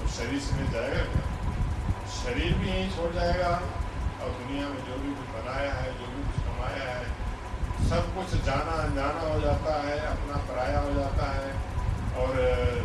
तो 0.00 0.08
शरीर 0.16 0.40
से 0.40 0.56
मिल 0.56 0.70
जाएगा 0.72 1.02
क्या? 1.12 1.24
शरीर 2.16 2.54
भी 2.58 2.68
यहीं 2.68 2.90
छोड़ 2.96 3.12
जाएगा, 3.14 3.54
और 4.20 4.30
दुनिया 4.38 4.68
में 4.68 4.84
जो 4.86 5.00
भी 5.02 5.14
कुछ 5.14 5.28
बनाया 5.34 5.72
है, 5.74 5.92
जो 5.98 6.06
भी 6.12 6.22
कुछ 6.22 6.44
कमाया 6.46 6.90
है 6.90 7.18
सब 7.88 8.10
कुछ 8.14 8.34
जाना 8.46 8.74
अनजाना 8.82 9.22
हो 9.22 9.38
जाता 9.40 9.72
है, 9.82 9.96
अपना 10.06 10.36
पराया 10.48 10.80
हो 10.80 10.92
जाता 10.94 11.30
है 11.30 11.48
और, 12.16 12.36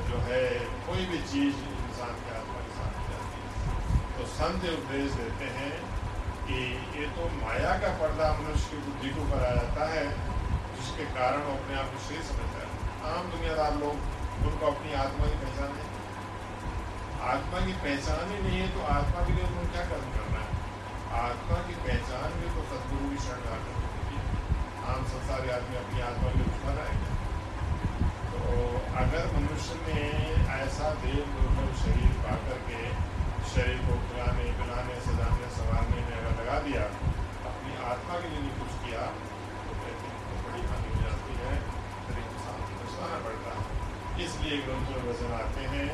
जो 0.08 0.22
है, 0.28 0.44
कोई 0.88 1.06
भी 1.06 1.20
चीज़ 1.32 1.60
इंसान 1.74 2.16
के 2.22 2.32
आत्मा 2.38 2.60
के 2.62 2.72
साथ 2.78 2.96
जाती 3.10 3.38
है 3.42 3.50
तो 4.18 4.26
संत 4.32 4.66
उपदेश 4.72 5.12
देते 5.14 5.52
हैं 5.58 5.74
कि 6.48 6.58
ये 6.96 7.06
तो 7.16 7.30
माया 7.38 7.78
का 7.78 7.94
पर्दा 8.02 8.32
मनुष्य 8.40 8.70
की 8.72 8.82
बुद्धि 8.88 9.10
को 9.10 9.30
कराया 9.30 9.56
जाता 9.56 9.88
है, 9.94 10.06
जिसके 10.76 11.06
कारण 11.14 11.40
वो 11.42 11.54
अपने 11.54 11.80
आप 11.80 11.94
को 11.94 12.04
सही 12.08 12.22
समझता 12.28 12.60
है। 12.60 12.70
आम 13.14 13.32
दुनियादार 13.32 13.74
लोग, 13.76 13.96
उनको 14.48 14.66
अपनी 14.68 14.94
आत्मा 15.04 15.26
की 15.26 15.40
पहचान 15.46 15.70
नहीं। 15.76 15.94
आत्मा 17.30 17.66
की 17.66 17.74
पहचान 17.86 18.30
ही 18.32 18.42
नहीं 18.44 18.60
है 18.60 18.68
तो 18.74 18.82
आत्मा 18.94 19.26
के 19.26 19.34
लिए 19.34 19.46
उन्होंने 19.46 19.72
क्या 19.72 19.86
कर्म 19.86 20.12
करना 20.18 20.44
है? 20.44 20.50
आत्मा 21.24 21.58
की 21.68 21.76
पहचान 21.88 22.40
भी 22.40 22.54
तो 22.56 22.70
सदगुरु 22.72 23.10
की 23.10 23.24
शरण 23.26 23.66
है। 23.66 23.85
आम 24.86 25.06
संसारी 25.12 25.50
आदमी 25.50 25.76
अपनी 25.78 26.02
आत्मा 26.08 26.32
के 26.32 26.38
लिए 26.40 26.48
दुश्मन 26.48 26.78
तो 28.32 28.42
अगर 29.02 29.24
मनुष्य 29.36 29.78
ने 29.86 30.02
ऐसा 30.56 30.90
देव 31.04 31.32
दुर्लभ 31.36 31.72
शरीर 31.80 32.12
पा 32.26 32.36
करके 32.44 32.82
शरीर 33.54 33.80
को 33.88 33.96
खिलाने, 34.04 34.46
पिलाने, 34.60 34.98
सजाने, 35.06 35.48
संवारने 35.56 36.04
में 36.08 36.14
अगर 36.18 36.34
लगा 36.40 36.58
दिया, 36.68 36.84
अपनी 37.52 37.74
आत्मा 37.94 38.20
के 38.20 38.30
लिए 38.30 38.42
नहीं 38.44 38.54
कुछ 38.60 38.76
किया 38.84 39.08
तो 39.64 39.80
कहते 39.80 40.12
हैं 40.12 40.20
तो 40.28 40.38
बड़ी 40.44 40.62
हानि 40.70 40.94
हो 40.94 41.02
जाती 41.02 41.34
है। 41.42 41.56
फिर 42.06 42.22
इंसान 42.26 42.62
को 42.68 42.78
पछताना 42.82 43.18
पड़ता 43.26 43.56
है। 43.58 44.26
इसलिए 44.26 44.62
ग्रंथ 44.68 44.94
में 44.94 45.02
वज़न 45.10 45.34
आते 45.40 45.66
हैं 45.74 45.90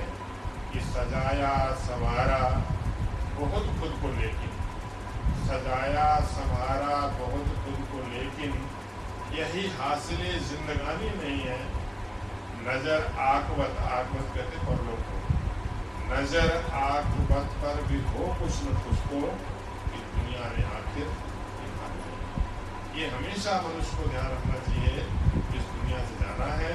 कि 0.73 0.79
सजाया, 0.89 1.53
संवारा, 1.87 2.41
बहुत 3.39 3.73
खुद 3.79 3.97
को 4.03 4.13
लेकिन। 4.19 4.51
सजाया, 5.47 6.09
संवारा, 6.35 6.99
बहुत 7.21 7.47
खुद 7.63 7.79
को 7.91 8.05
लेकिन 8.11 8.51
यही 9.33 9.63
हासिल 9.75 10.21
जिंदगानी 10.47 11.09
नहीं 11.17 11.41
है। 11.41 11.59
नज़र 12.63 13.05
आकवत 13.25 13.77
आकवत 13.89 14.33
कहते 14.35 14.57
पर 14.65 14.81
लोग 14.87 14.99
को। 15.05 15.15
नज़र 16.09 16.49
आँख 16.77 17.13
बत 17.29 17.53
पर 17.61 17.81
भी 17.89 17.99
हो 18.07 18.25
कुछ 18.39 18.57
न 18.63 18.73
कुछ 18.85 18.97
तो 19.11 19.21
कि 19.91 20.01
दुनिया 20.07 20.49
ने 20.55 20.63
आखिर 20.77 21.07
ये 22.95 23.07
हमेशा 23.09 23.51
मनुष्य 23.61 23.97
को 23.97 24.09
ध्यान 24.09 24.27
रखना 24.31 24.57
चाहिए 24.63 25.03
इस 25.57 25.67
दुनिया 25.67 25.99
से 26.07 26.15
जाना 26.21 26.49
है 26.55 26.73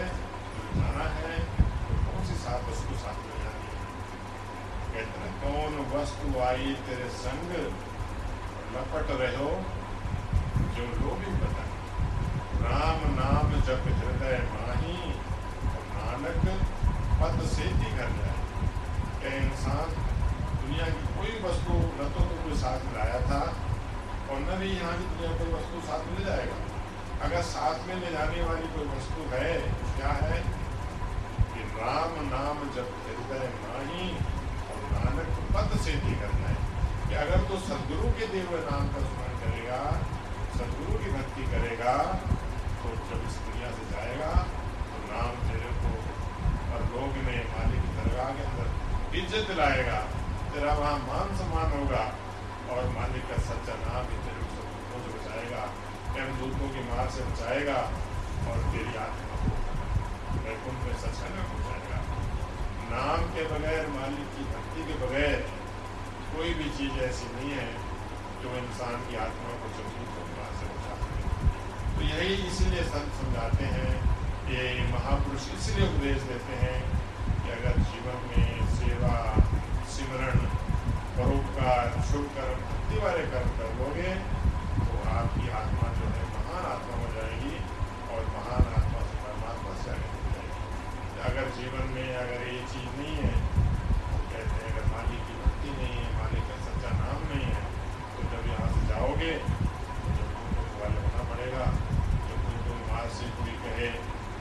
जाना 0.77 1.09
है 1.17 1.35
तो 1.59 1.99
कौन 2.05 2.25
सी 2.27 2.37
साथ 2.45 2.65
वस्तु 2.69 2.97
साथ 3.03 3.19
में 3.27 3.37
जानी 3.43 3.69
है। 3.73 3.77
कहते 4.95 5.21
हैं 5.21 5.33
कौन 5.43 5.77
वस्तु 5.93 6.41
आई 6.47 6.75
तेरे 6.87 7.09
संग, 7.19 7.53
लपट 8.73 9.15
रहे 9.21 9.37
हो, 9.37 9.51
जो 10.77 10.89
लोग 10.97 11.29
बता 11.43 11.66
राम 12.67 13.03
नाम 13.15 13.53
जप 13.67 13.85
हृदय 13.99 14.39
माही 14.53 14.97
नानक 15.97 16.45
पद 17.21 17.47
से 17.47 17.65
घर 17.65 18.11
जाए। 18.17 18.35
है 19.23 19.47
इंसान 19.47 19.95
दुनिया 20.61 20.87
की 20.87 21.05
कोई 21.17 21.33
वस्तु 21.45 21.73
न 21.73 22.09
तो, 22.15 22.21
तो 22.21 22.37
कोई 22.45 22.57
साथ 22.57 22.87
लाया 22.95 23.21
था 23.21 23.41
और 24.31 24.41
न 24.41 24.59
भी 24.61 24.71
यहाँ 24.71 24.93
की 24.99 25.05
दुनिया 25.05 25.33
कोई 25.39 25.53
वस्तु 25.53 25.81
साथ 25.87 26.07
मिल 26.11 26.25
जाएगा। 26.27 26.57
अगर 27.23 27.43
साथ 27.43 27.87
में 27.89 27.95
ले 28.01 28.11
जाने 28.13 28.43
वाली 28.43 28.69
कोई 28.75 28.87
वस्तु 28.87 29.29
है 29.35 29.53
क्या 29.97 30.13
है? 30.23 30.41
कि 31.51 31.61
राम 31.77 32.17
नाम 32.29 32.59
जब 32.75 32.91
हृदय 33.05 33.49
माही 33.61 34.09
और 34.71 34.83
नानक 34.93 35.29
पद 35.55 35.79
से 35.81 35.93
भी 35.93 36.15
करना 36.15 36.49
है 36.49 36.57
कि 37.09 37.15
अगर 37.15 37.45
तो 37.49 37.59
सदगुरु 37.59 38.11
के 38.11 38.27
देव 38.27 38.51
नाम 38.71 38.89
का 38.89 39.05
स्मरण 39.07 39.39
करेगा 39.45 39.81
सदगुरु 40.57 40.99
की 41.05 41.11
भक्ति 41.11 41.43
करेगा 41.43 41.95
तो 42.87 42.97
जब 43.07 43.25
इस 43.29 43.39
दुनिया 43.43 43.71
से 43.73 43.87
जाएगा 43.91 44.31
तो 44.85 45.01
नाम 45.07 45.41
तेरे 45.47 45.73
को 45.81 45.95
और 46.69 46.85
लोग 46.91 47.19
में 47.25 47.39
मालिक 47.51 47.89
दरगाह 47.97 48.31
के 48.37 48.45
अंदर 48.45 49.19
इज़्ज़त 49.19 49.49
दिलाएगा 49.49 49.99
तेरा 50.53 50.75
वहाँ 50.75 50.99
मान 51.05 51.37
सम्मान 51.39 51.73
होगा 51.73 52.05
और 52.71 52.89
मालिक 52.93 53.29
का 53.29 53.39
सच्चा 53.45 53.75
नाम 53.81 54.07
ही 54.07 54.23
तेरे 54.23 54.45
को 54.45 54.57
से 54.99 55.13
बचाएगा 55.13 55.65
दूतों 56.37 56.69
की 56.71 56.85
मार 56.87 57.11
से 57.11 57.25
बचाएगा 57.25 57.79
और 58.47 58.63
तेरी 58.69 58.95
आत्मा 58.99 59.41
को 59.41 59.55
वैकुंठ 60.45 60.85
में 60.85 60.95
सच्चा 61.03 61.31
में 61.31 61.43
पहुंचाएगा 61.45 62.01
नाम 62.89 63.27
के 63.35 63.49
बगैर 63.51 63.89
मालिक 63.95 64.31
की 64.37 64.47
भक्ति 64.53 64.87
के 64.89 65.01
बगैर 65.03 65.37
कोई 66.31 66.55
भी 66.55 66.71
चीज़ 66.79 67.03
ऐसी 67.05 67.35
नहीं 67.35 67.51
है 67.53 67.69
जो 68.43 68.57
इंसान 68.59 69.05
की 69.05 69.17
आत्मा 69.23 69.59
को 69.59 69.75
को 69.75 69.75
बचा 69.75 70.07
सके 70.07 70.26
तो 71.97 72.03
यही 72.05 72.35
इसीलिए 72.49 72.83
संत 72.93 73.13
समझाते 73.19 73.67
हैं 73.75 73.93
ये 74.49 74.63
महापुरुष 74.91 75.45
इसलिए 75.55 75.87
उपदेश 75.89 76.23
देते 76.31 76.57
हैं 76.63 76.79
कि 77.43 77.51
अगर 77.55 77.79
जीवन 77.91 78.19
में 78.31 78.67
सेवा 78.75 79.15
सिमरण 79.95 80.45
परोपकार 81.17 81.87
शुभ 82.11 82.27
कर्म 82.37 82.59
भक्ति 82.67 82.99
वाले 83.05 83.23
कर्म 83.33 83.51
कर 83.61 83.73
लोगे 83.79 84.11
तो 84.77 84.99
आपकी 85.15 85.49
आत्मा 85.61 85.89
जो 85.99 86.11
है 86.17 86.25
महान 86.35 86.65
आत्मा 86.73 86.99
हो 87.03 87.09
जाएगी 87.15 87.55
और 88.13 88.29
महान 88.35 88.69
आत्मा 88.81 89.01
से 89.09 89.17
परमात्मा 89.23 89.73
से 89.83 89.91
आगे 89.95 90.11
हो 90.13 90.21
जाएगी। 90.35 91.25
अगर 91.31 91.49
जीवन 91.59 91.91
में 91.97 92.09
अगर 92.25 92.47
ये 92.51 92.61
चीज़ 92.75 92.93
नहीं 93.01 93.17
है 93.23 93.33
तो 94.11 94.21
कहते 94.33 94.59
हैं, 94.59 94.69
अगर 94.73 94.85
मालिक 94.93 95.25
की 95.31 95.39
भक्ति 95.43 95.71
नहीं 95.81 95.97
है, 95.97 96.07
मालिक 96.21 96.45
का 96.51 96.61
सच्चा 96.67 96.91
नाम 97.01 97.27
नहीं 97.33 97.49
है 97.55 97.65
तो 98.17 98.29
जब 98.35 98.53
यहाँ 98.53 98.69
से 98.77 98.87
जाओगे 98.93 99.33
तो 99.41 100.15
जब 100.21 100.29
तुमको 100.37 100.69
वाले 100.83 101.01
होना 101.07 101.23
पड़ेगा 101.33 101.65
जब 102.29 102.39
तुमको 102.47 102.79
माँ 102.93 103.05
से 103.27 103.33
कोई 103.37 103.55
कहे 103.63 103.87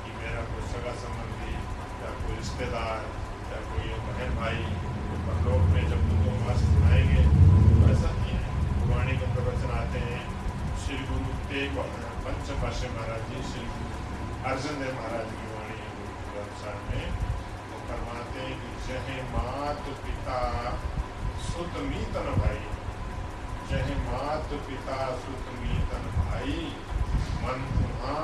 कि 0.01 0.11
मेरा 0.15 0.41
कोई 0.47 0.63
सगा 0.71 0.91
संबंधी 1.03 1.53
या 2.01 2.09
कोई 2.21 2.35
रिश्तेदार 2.37 3.05
या 3.51 3.59
कोई 3.69 3.87
बहन 4.07 4.33
भाई 4.39 4.59
तो 5.05 5.17
परलोक 5.27 5.63
में 5.73 5.85
जब 5.91 6.03
माँ 6.41 6.57
से 6.59 6.67
सुनाएँगे 6.73 7.23
तो 7.29 7.87
ऐसा 7.93 8.11
नहीं 8.17 8.35
है 8.41 8.89
वाणी 8.89 9.15
के 9.21 9.29
प्रवचन 9.37 9.71
आते 9.77 10.01
हैं 10.05 10.21
श्री 10.83 10.97
गुरु 11.11 11.37
तेग 11.51 11.79
पंच 12.25 12.51
पाशे 12.63 12.91
महाराज 12.97 13.23
जी 13.29 13.41
श्री 13.51 13.63
गुरु 13.69 14.03
अर्जन 14.51 14.77
देव 14.81 14.93
महाराज 14.99 15.31
की 15.37 15.49
वाणी 15.53 15.79
अनुसार 16.43 16.77
में 16.89 17.07
वो 17.69 17.81
फरमाते 17.87 18.47
हैं 18.47 18.59
कि 18.61 18.73
जय 18.87 19.23
मात 19.31 19.89
पिता 20.03 20.41
सुत 21.47 21.79
मीतन 21.87 22.29
भाई 22.43 22.61
जय 23.71 23.97
मात 24.03 24.53
पिता 24.69 24.99
सुत 25.23 25.49
मीतन 25.63 26.11
भाई 26.19 26.61
मन 27.41 27.65
तुम्हा 27.73 28.19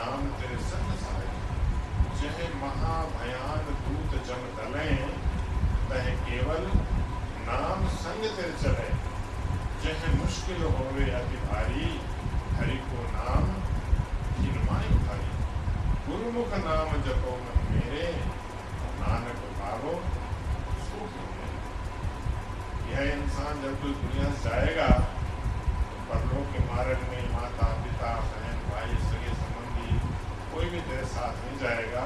नाम 0.00 0.22
तेरे 0.40 0.54
संग 0.66 0.92
साई 0.98 1.26
जय 2.18 2.46
महाभयान 2.60 3.66
दूत 3.80 4.12
जम 4.28 4.46
तले 4.58 4.84
तह 5.90 6.06
केवल 6.28 6.62
नाम 7.48 7.82
संग 7.96 8.24
तेरे 8.38 8.54
चले। 8.62 8.86
जह 9.82 10.06
मुश्किल 10.14 10.62
होवे 10.76 11.04
अति 11.18 11.42
भारी, 11.42 11.90
हरि 12.56 12.78
को 12.86 13.04
नाम 13.12 13.52
जिनमाई 14.38 14.96
भाई 15.04 15.28
गुरुमुख 16.08 16.56
नाम 16.64 16.96
जपो 17.06 17.36
मन 17.44 17.62
मेरे, 17.68 18.08
नानक 19.00 19.46
पावो 19.60 19.94
सुख 20.88 21.12
यह 22.90 23.12
इंसान 23.12 23.62
जब 23.62 23.80
कोई 23.82 23.92
दुनिया 24.02 24.30
से 24.30 24.48
जाएगा, 24.48 24.88
परलोक 26.08 26.52
के 26.52 26.64
मार्ग 26.68 27.08
में 27.10 27.32
माता 27.34 27.68
पिता 27.82 28.14
बहन 28.30 28.56
भाई 28.70 28.96
सगे 29.02 29.34
संबंधी 29.34 29.90
भी 30.70 30.80
तेरे 30.88 31.06
साथ 31.12 31.38
में 31.44 31.54
जाएगा। 31.60 32.02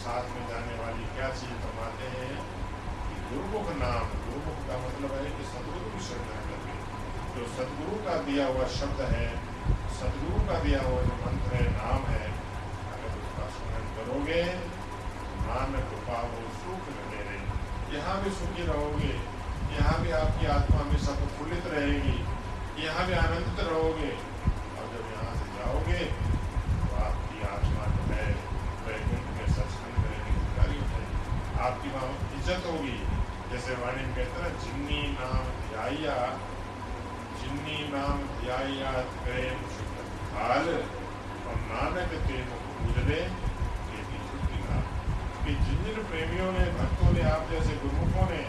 साथ 0.00 0.26
में 0.32 0.42
जाने 0.48 0.74
वाली 0.80 1.06
क्या 1.14 1.28
चीज़ 1.38 1.54
कमाते 1.62 2.10
हैं 2.10 2.34
कि 3.06 3.16
गुरुमुख 3.30 3.72
नाम 3.78 4.12
गुरुमुख 4.20 4.60
का 4.68 4.76
मतलब 4.82 5.16
है 5.16 5.32
कि 5.38 5.46
सदगुरु 5.48 5.90
की 5.94 6.02
श्रद्धा 6.08 6.38
करके। 6.44 6.76
जो 7.32 7.48
सदगुरु 7.56 7.98
का 8.04 8.14
दिया 8.28 8.46
हुआ 8.50 8.68
शब्द 8.76 9.02
है 9.14 9.26
सदगुरु 9.98 10.44
का 10.48 10.60
दिया 10.64 10.84
हुआ 10.84 11.02
जो 11.08 11.18
मंत्र 11.24 11.50
है 11.56 11.66
नाम 11.74 12.06
है 12.12 12.22
अगर 12.94 13.18
उसका 13.18 13.50
स्मरण 13.56 13.90
करोगे 13.98 14.40
मान 15.42 15.76
कृपा 15.90 16.22
वो 16.30 16.46
सुख 16.62 16.88
मेरे। 17.10 17.38
यहाँ 17.96 18.16
भी 18.24 18.30
सुखी 18.40 18.66
रहोगे 18.66 19.14
यहाँ 19.74 20.00
भी 20.02 20.10
आपकी 20.18 20.46
आत्मा 20.54 20.80
हमेशा 20.80 21.20
प्रफुल्लित 21.20 21.66
रहेगी 21.74 22.18
यहाँ 22.84 23.06
भी 23.06 23.14
आनंदित 23.20 23.64
रहोगे। 23.68 24.12
इज़्ज़त 32.40 32.66
होगी 32.66 32.98
जैसे 33.48 33.74
वाणी 33.76 34.02
में 34.02 34.14
कहते 34.16 34.42
हैं 34.42 34.52
जिन्नी 34.60 35.00
नाम 35.14 35.48
ध्याया 35.62 36.14
जिन्नी 37.40 37.76
नाम 37.90 38.22
ध्याया 38.36 38.92
प्रेम 39.16 39.58
हाल 40.30 40.70
और 40.70 41.58
नानक 41.64 42.14
के 42.28 42.38
पूजने 42.52 43.18
भी 44.06 44.22
का 44.62 44.78
जिन 45.48 45.84
जिन 45.84 46.00
प्रेमियों 46.06 46.48
ने 46.52 46.64
भक्तों 46.78 47.12
ने 47.12 47.28
आप 47.32 47.52
जैसे 47.52 47.76
गुरुमुखों 47.82 48.26
ने 48.30 48.40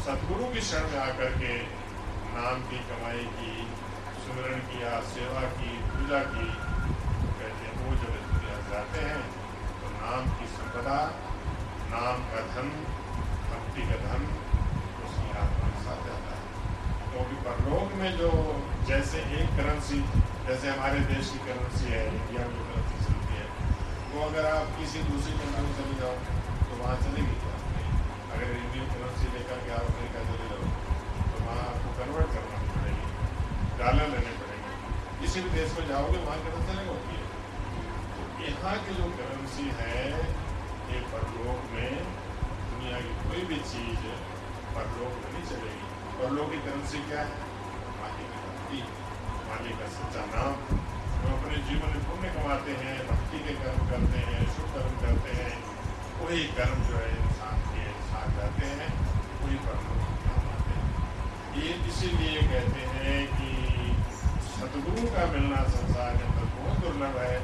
सदगुरु 0.00 0.50
की 0.54 0.64
शरण 0.64 0.90
में 0.90 0.98
आकर 1.00 1.38
के 1.38 1.54
नाम 2.32 2.66
की 2.70 2.82
कमाई 2.88 3.28
की 3.36 3.54
सुमरण 4.24 4.66
किया 4.72 4.98
सेवा 5.12 5.46
की 5.54 5.76
पूजा 5.90 6.24
की 6.32 6.48
कहते 6.48 7.62
हैं 7.62 7.78
वो 7.78 7.94
जब 8.00 8.18
जाते 8.66 9.06
हैं 9.06 9.22
तो 9.78 9.96
नाम 9.96 10.36
की 10.38 10.52
संपदा 10.52 11.00
नाम 11.90 12.22
का 12.30 12.40
धन, 12.52 12.68
भक्ति 13.48 13.82
का 13.88 13.96
धन 14.04 14.22
उसकी 15.06 15.28
आत्मा 15.40 15.68
के 15.68 15.82
साथ 15.82 15.98
जाता 16.06 16.30
है। 16.36 16.44
क्योंकि 17.10 17.36
तो 17.36 17.42
परलोक 17.44 17.92
में 18.00 18.10
जो 18.18 18.30
जैसे 18.88 19.18
एक 19.40 19.52
करेंसी 19.58 19.98
जैसे 20.46 20.68
हमारे 20.68 20.98
देश 21.10 21.30
की 21.34 21.38
करेंसी 21.46 21.92
है 21.92 22.00
इंडिया 22.08 22.46
में 22.48 22.56
जो 22.56 22.64
करेंसी 22.70 22.98
चलती 23.04 23.38
है, 23.38 23.46
वो 24.10 24.24
अगर 24.26 24.48
आप 24.48 24.74
किसी 24.78 25.02
दूसरी 25.06 25.32
कंट्री 25.38 25.62
में 25.66 25.74
चले 25.78 25.94
जाओ 26.00 26.16
तो 26.66 26.82
वहाँ 26.82 26.96
चलेगी 27.04 27.36
क्या? 27.44 27.54
अगर 28.34 28.48
इंडियन 28.56 28.86
करेंसी 28.92 29.32
लेकर 29.34 29.62
के 29.66 29.72
आप 29.76 29.92
अमेरिका 29.92 30.24
चले 30.30 30.48
जाओ 30.50 30.64
तो 31.30 31.44
वहाँ 31.44 31.64
आपको 31.66 31.94
कन्वर्ट 31.98 32.34
करना 32.36 32.56
पड़ेगी 32.74 33.06
डॉलर 33.78 34.10
लेने 34.14 34.34
पड़ेंगे। 34.40 34.74
किसी 35.20 35.40
भी 35.40 35.50
देश 35.50 35.78
में 35.78 35.86
जाओगे, 35.88 36.18
वहाँ 36.26 36.38
करेंसी 36.46 36.72
चलेगा 36.72 36.90
होती 36.90 37.12
है। 37.16 37.24
तो 38.16 38.20
यहाँ 38.48 38.76
की 38.84 38.98
जो 38.98 39.08
करेंसी 39.20 39.66
है 39.80 40.04
ये 40.90 41.00
परलोक 41.12 41.60
में 41.72 41.90
दुनिया 42.70 43.00
की 43.00 43.12
कोई 43.22 43.44
भी 43.50 43.58
चीज़ 43.70 44.02
परलोक 44.74 45.12
में 45.22 45.30
नहीं 45.32 45.46
चलेगी। 45.50 45.86
परलोक 46.18 46.50
की 46.50 46.58
करेंसी 46.66 46.98
क्या 47.08 47.22
है? 47.22 47.44
मालिक 49.48 49.78
का 49.80 49.86
सच्चा 49.94 50.22
नाम। 50.26 50.54
जो 51.16 51.28
अपने 51.34 51.58
जीवन 51.66 51.92
में 51.94 52.02
पुण्य 52.06 52.28
कमाते 52.28 52.72
हैं, 52.78 52.94
भक्ति 53.08 53.38
के 53.38 53.52
कर्म 53.60 53.84
करते 53.90 54.22
हैं, 54.28 54.40
शुभ 54.54 54.72
कर्म 54.74 54.94
करते 55.02 55.36
हैं। 55.36 55.52
वही 56.20 56.42
कर्म 56.56 56.82
जो 56.88 56.96
है 56.96 57.10
इंसान 57.16 57.60
के 57.68 57.84
साथ 58.08 58.28
जाते 58.38 58.66
हैं, 58.72 58.88
वही 59.42 59.58
कर्म 59.66 59.84
कमाते 60.24 60.74
हैं। 60.78 60.90
ये 61.56 61.68
इसीलिए 61.90 62.42
कहते 62.42 62.82
हैं 62.96 63.20
कि 63.34 63.50
सदगुरु 64.50 65.06
का 65.14 65.26
मिलना 65.32 65.62
संसार 65.68 66.16
के 66.16 66.24
अंदर 66.24 66.50
बहुत 66.58 66.84
दुर्लभ 66.84 67.16
है, 67.18 67.38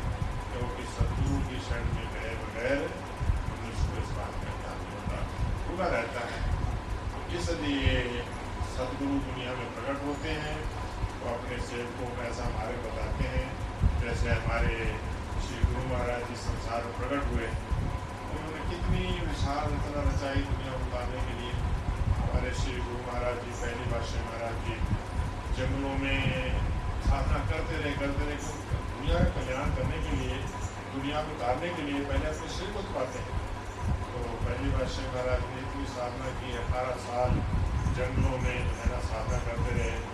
क्योंकि 0.53 0.85
सदगुरु 0.95 1.39
की 1.49 1.61
शरण 1.69 1.87
में 1.97 2.07
गए 2.15 2.35
बगैर 2.43 2.81
मनुष्य 3.49 3.85
को 3.87 4.03
इस 4.03 4.11
बात 4.19 4.35
का 4.43 4.51
ज्ञान 4.61 4.77
नहीं 4.83 4.95
होता 4.97 5.19
पूरा 5.67 5.87
रहता 5.97 6.27
है 6.33 6.41
इसलिए 7.37 7.95
सदगुरु 8.73 9.17
दुनिया 9.27 9.53
होते 10.23 10.35
हैं 10.39 10.59
तो 11.19 11.31
अपने 11.35 11.57
सेवकों 11.67 12.09
को 12.15 12.23
ऐसा 12.23 12.45
हमारे 12.47 12.75
बताते 12.83 13.31
हैं, 13.31 13.47
जैसे 14.03 14.29
हमारे 14.33 14.75
श्री 15.43 15.57
गुरु 15.63 15.83
महाराज 15.87 16.23
जी 16.29 16.37
संसार 16.43 16.85
में 16.85 16.93
प्रकट 16.99 17.27
हुए 17.31 17.49
उन्होंने 18.35 18.61
कितनी 18.71 19.03
विशाल 19.23 19.67
रचना 19.73 20.05
रचाई 20.09 20.45
दुनिया 20.51 20.75
को 20.75 20.87
उतारने 20.87 21.25
के 21.27 21.35
लिए। 21.41 21.55
हमारे 22.21 22.53
श्री 22.61 22.75
गुरु 22.85 23.01
महाराज 23.09 23.41
जी, 23.43 23.51
पहली 23.63 23.89
बादशाह 23.95 24.23
महाराज 24.29 24.63
जी 24.67 24.77
जंगलों 25.59 25.97
में 26.05 26.21
साधना 27.09 27.43
करते 27.51 27.83
रहे 27.83 27.93
करते 27.99 28.31
रहे, 28.31 28.39
दुनिया 28.93 29.19
का 29.19 29.29
कल्याण 29.41 29.75
करने 29.81 29.99
के 30.07 30.21
लिए, 30.23 30.39
दुनिया 30.95 31.25
को 31.27 31.37
उतारने 31.37 31.75
के 31.75 31.89
लिए 31.91 32.05
पहले 32.13 32.31
अपने 32.35 32.53
शरीर 32.55 32.73
को 32.79 32.87
पाते 32.95 33.27
हैं। 33.27 33.43
तो 34.07 34.23
पहली 34.47 34.71
बादशाह 34.79 35.13
महाराज 35.13 35.45
ने 35.51 35.61
इतनी 35.67 35.93
साधना 35.99 36.33
की, 36.39 36.57
अठारह 36.63 37.05
साल 37.11 37.45
जंगलों 37.97 38.37
में 38.43 38.57
जो 38.67 38.75
है 38.77 38.91
ना 38.91 38.99
साधना 39.07 39.39
करते 39.47 39.79
रहे। 39.79 40.12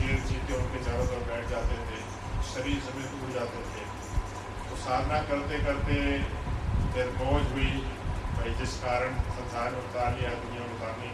शेर 0.00 0.20
चीते 0.28 0.54
उनके 0.56 0.78
चारों 0.84 1.06
तरफ़ 1.08 1.24
बैठ 1.28 1.48
जाते 1.48 1.78
थे, 1.86 1.96
शरीर 2.50 2.78
समेत 2.84 3.16
उड़ 3.16 3.32
जाते 3.32 3.64
थे। 3.70 3.82
तो 4.68 4.76
साधना 4.82 5.18
करते 5.30 5.58
करते 5.64 5.96
फिर 6.94 7.10
मौज 7.16 7.50
हुई, 7.52 7.72
भाई 8.36 8.54
जिस 8.60 8.76
कारण 8.84 9.18
संसार 9.34 9.68
में 9.72 9.80
उतार 9.80 10.16
लिया, 10.16 10.30
दुनिया 10.44 10.62
में 10.62 10.72
उतारने 10.76 11.10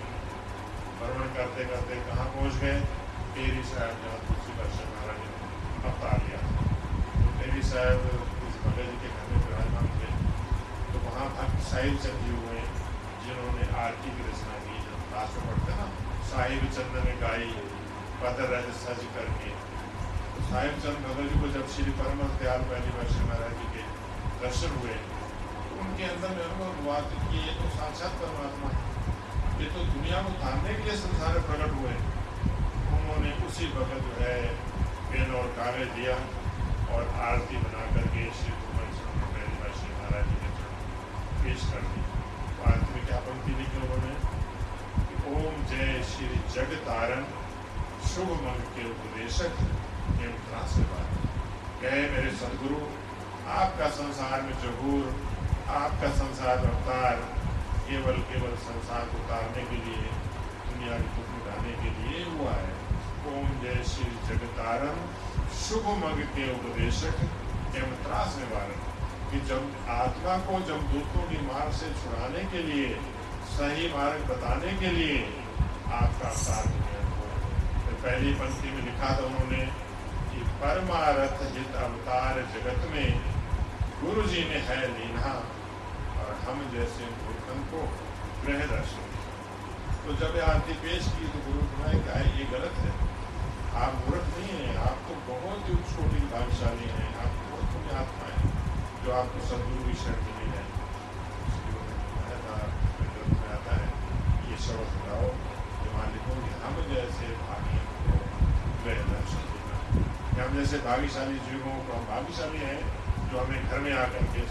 भ्रमण 0.98 1.34
करते 1.38 1.64
करते 1.70 1.96
कहाँ 2.04 2.26
पहुँच 2.36 2.60
गए? 2.60 2.78
तेरी 3.36 3.62
साहब 3.70 3.98
जहाँ 4.02 4.20
तुलसी 4.26 4.54
दर्शन 4.58 4.92
महाराज 4.92 5.18
ने 5.22 5.30
अवतार 5.88 6.22
लिया 6.26 6.38
तो 7.16 7.32
तेरी 7.40 7.62
साहब 7.70 8.06
इस 8.48 8.60
भगत 8.62 8.92
जी 8.92 8.96
के 9.02 9.08
घर 9.08 9.26
में 9.32 9.40
विराजमान 9.46 9.88
थे। 9.96 10.12
तो 10.92 11.02
वहाँ 11.08 11.26
भक्त 11.34 11.58
साहिब 11.70 11.98
चंद 12.04 12.22
जी 12.26 12.36
हुए, 12.36 12.62
जिन्होंने 13.26 13.66
आरती 13.82 14.14
की 14.16 14.28
रचना 14.28 14.62
की। 14.64 14.78
लास्ट 15.10 15.36
में 15.36 15.44
पढ़ते 15.48 15.76
ना, 15.80 15.90
साहिब 16.30 16.70
चंद 16.78 17.02
ने 17.04 17.16
गाई 17.20 17.50
पदर 18.20 18.50
जी 18.98 19.08
करके। 19.14 19.50
साहिब 20.48 20.74
चंद 20.82 20.98
भगत 21.04 21.28
जी 21.30 21.38
को 21.40 21.48
जब 21.54 21.68
श्री 21.74 21.92
परम 21.98 22.20
दयाल 22.40 22.62
पहली 22.70 22.90
बार 22.96 23.06
श्री 23.12 23.24
महाराज 23.28 23.54
जी 23.60 23.66
के 23.74 23.82
दर्शन 24.42 24.76
हुए, 24.80 24.96
उनके 25.82 26.04
अंदर 26.06 26.30
में 26.36 26.44
अनुभव 26.44 26.70
हुआ 26.80 26.98
कि 27.08 27.38
ये 27.38 27.54
तो 27.56 27.68
साक्षात 27.76 28.12
परमात्मा 28.20 28.68
है। 28.74 28.84
ये 29.60 29.68
तो 29.74 29.84
दुनिया 29.92 30.18
को 30.22 30.30
तारने 30.40 30.74
के 30.74 30.82
लिए 30.84 30.96
संसार 30.98 31.38
में 31.38 31.44
प्रकट 31.46 31.70
हुए 31.76 31.94
उन्होंने 32.96 33.30
उसी 33.46 33.66
वक्त 33.74 33.94
जो 34.06 34.12
है 34.18 34.34
पेन 35.10 35.34
और 35.38 35.46
कागज़ 35.58 35.94
दिया 35.96 36.16
और 36.96 37.08
आरती 37.28 37.56
बना 37.64 37.84
करके 37.94 38.26
श्री 38.40 38.52
गुरु 38.60 38.84
श्री 39.78 39.90
महाराज 39.94 40.26
जी 40.30 40.36
के 40.42 40.50
पेश 41.44 41.64
कर 41.72 41.82
दी 41.88 42.04
आरती 42.70 42.94
में 42.94 43.06
क्या 43.06 43.18
पंक्ति 43.26 43.52
लिखी 43.60 43.82
उन्होंने? 43.86 44.12
ओम 45.32 45.64
जय 45.70 46.02
श्री 46.10 46.28
जग 46.54 46.70
तारण 46.86 47.22
शुभ 48.08 48.30
मन 48.42 48.60
के 48.74 48.84
उपदेशक 48.88 49.58
एवं 49.60 50.36
त्रासवाद 50.42 51.16
कहे 51.80 52.02
मेरे 52.10 52.30
सदगुरु 52.36 52.78
आपका 53.54 53.88
संसार 53.96 54.42
में 54.42 54.52
जहूर 54.62 55.08
आपका 55.76 56.10
संसार 56.20 56.64
अवतार 56.66 57.24
केवल 57.88 58.20
केवल 58.30 58.54
संसार 58.62 59.04
को 59.10 59.18
उतारने 59.18 59.64
के 59.72 59.80
लिए 59.82 60.14
दुनिया 60.68 60.98
की 61.00 61.10
दुख 61.16 61.34
मिटाने 61.34 61.74
के 61.82 61.92
लिए 61.98 62.22
हुआ 62.28 62.54
है 62.54 62.72
ओम 63.32 63.52
जय 63.62 63.82
श्री 63.90 64.08
जगतारण 64.28 65.04
शुभ 65.60 65.92
मग 66.04 66.24
के 66.34 66.48
उपदेशक 66.54 67.22
एवं 67.76 68.00
त्रास 68.02 68.38
निवारण 68.38 68.82
कि 69.30 69.44
जब 69.46 69.86
आत्मा 69.92 70.36
को 70.48 70.64
जब 70.66 70.90
दूतों 70.90 71.28
की 71.30 71.46
मार्ग 71.46 71.78
से 71.78 71.94
छुड़ाने 72.00 72.48
के 72.52 72.62
लिए 72.64 72.88
सही 73.52 73.94
मार्ग 73.94 74.28
बताने 74.28 74.76
के 74.80 74.98
लिए 74.98 75.22
आपका 75.94 76.34
तो 76.34 76.85
पहली 78.06 78.32
पंक्ति 78.40 78.68
में 78.70 78.82
लिखा 78.84 79.08
था 79.16 79.24
उन्होंने 79.26 79.62
कि 80.30 80.42
परमारथ 80.60 81.40
हित 81.54 81.74
अवतार 81.84 82.36
जगत 82.54 82.80
में 82.92 83.08
गुरु 84.02 84.22
जी 84.28 84.42
ने 84.50 84.58
है 84.68 84.76
लीना 84.92 85.32
और 86.20 86.30
हम 86.44 86.60
जैसे 86.72 87.10
मूर्खन 87.14 87.58
को 87.72 87.80
ग्रह 88.44 88.60
दर्शन 88.66 89.06
तो 90.04 90.14
जब 90.20 90.38
आरती 90.48 90.74
पेश 90.82 91.08
की 91.14 91.28
तो 91.28 91.38
गुरु 91.46 91.62
ने 91.78 91.98
कहा 92.06 92.20
ये 92.38 92.44
गलत 92.52 92.74
है। 92.82 92.92
आप 93.76 93.92
मूर्ख 94.02 94.26
नहीं 94.34 94.58
हैं। 94.58 94.76
आप 94.80 94.98
तो 95.06 95.14
बहुत 95.24 95.60
ही 95.68 95.74
छोटी 95.88 96.20
भाग्यशाली 96.32 96.86
हैं। 96.90 97.08
आप 97.24 97.32
बहुत 97.48 97.64
पुण्य 97.72 97.90
आत्मा 98.02 98.26
है 98.34 98.40
जो 99.04 99.08
आपको 99.12 99.38
सदगुरु 99.48 99.82
की 99.88 99.94
शरण 100.02 100.20
मिली 100.26 100.46
है 100.54 100.62
आता 103.56 103.72
है 103.76 103.88
ये 104.50 104.56
शब्द 104.66 104.90
लगाओ 104.96 105.28
जो 105.80 105.88
मालिकों 105.96 106.36
हम 106.62 106.74
जैसे 106.88 107.26
भाग्य 107.42 107.65
को 107.65 107.65
ग्रह 108.86 109.02
दर्शन 109.10 109.42
हम 110.38 110.56
जैसे 110.56 110.78
भाग्यशाली 110.82 111.38
जीवों 111.44 111.76
को 111.86 111.92
हम 111.92 112.04
भाग्यशाली 112.08 112.58
हैं, 112.62 112.80
जो 113.30 113.38
हमें 113.38 113.60
घर 113.68 113.80
में 113.84 113.92
आकर 114.00 114.26
के 114.34 114.42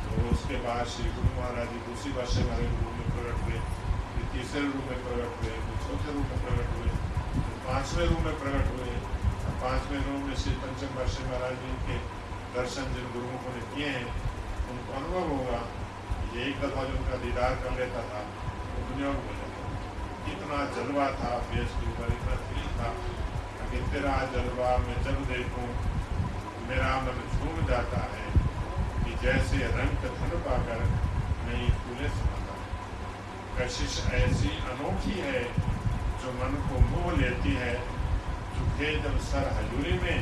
तो 0.00 0.10
उसके 0.30 0.56
बाद 0.64 0.82
श्री 0.92 1.12
गुरु 1.16 1.30
महाराज 1.36 1.68
जी 1.72 1.78
दूसरी 1.86 2.12
बार 2.12 2.26
से 2.32 2.42
हमारे 2.42 2.66
रूप 2.70 2.92
में 2.98 3.06
प्रकट 3.10 3.42
हुए, 3.44 3.60
फिर 4.12 4.26
तीसरे 4.32 4.62
रूप 4.66 4.84
में 4.90 4.98
प्रकट 5.06 5.30
हुए, 5.40 5.52
फिर 5.64 5.76
चौथे 5.84 6.14
रूप 6.16 6.26
में 6.32 6.40
प्रकट 6.44 6.68
हुए, 6.76 6.90
फिर 7.32 7.56
पाँचवें 7.66 8.06
रूप 8.06 8.20
में 8.26 8.34
प्रकट 8.40 8.72
हुए। 8.74 8.92
पाँचवें 9.64 10.00
रूप 10.00 10.22
में 10.28 10.34
श्री 10.42 10.54
पंचम 10.64 10.90
वर्ष 10.98 11.18
महाराज 11.26 11.56
जी 11.62 11.72
के 11.86 11.98
दर्शन 12.54 12.94
जिन 12.94 13.06
गुरुओं 13.14 13.54
ने 13.56 13.62
किए 13.74 13.90
हैं, 13.96 14.06
उनको 14.70 14.98
अनुभव 15.00 15.24
होगा 15.34 15.60
ये 16.34 16.48
एक 16.50 16.60
दफ़ा 16.62 16.84
जो 16.84 16.98
उनका 16.98 17.16
दीदार 17.24 17.54
कर 17.62 17.78
लेता 17.78 18.02
था, 18.10 18.20
वो 18.72 18.88
दुनिया 18.90 19.14
को 19.20 19.39
इतना 20.28 20.58
जलवा 20.74 21.06
था 21.18 21.32
फेस 21.48 21.70
के 21.78 21.86
ऊपर 21.90 22.12
इतना 22.14 22.34
फील 22.46 22.68
था, 22.78 22.90
कि 23.70 23.80
तेरा 23.92 24.16
जलवा 24.32 24.70
मैं 24.84 24.98
जब 25.04 25.24
देखूँ, 25.28 25.68
मेरा 26.68 26.90
मन 27.02 27.22
झूम 27.30 27.56
जाता 27.68 28.00
है, 28.12 28.26
कि 29.02 29.16
जैसे 29.22 29.56
रंग 29.76 30.04
धन 30.04 30.36
पाकर 30.46 30.84
नहीं 31.46 31.68
फूले 31.78 32.08
समाता 32.16 32.54
कशिश 33.56 33.94
ऐसी 34.16 34.50
अनोखी 34.72 35.16
है, 35.20 35.42
जो 36.20 36.32
मन 36.34 36.52
को 36.68 36.78
मोह 36.88 37.10
लेती 37.18 37.52
है 37.56 37.74
झुके 38.54 38.90
जब 39.02 39.18
सर 39.26 39.46
हजूरी 39.58 39.98
में 40.00 40.18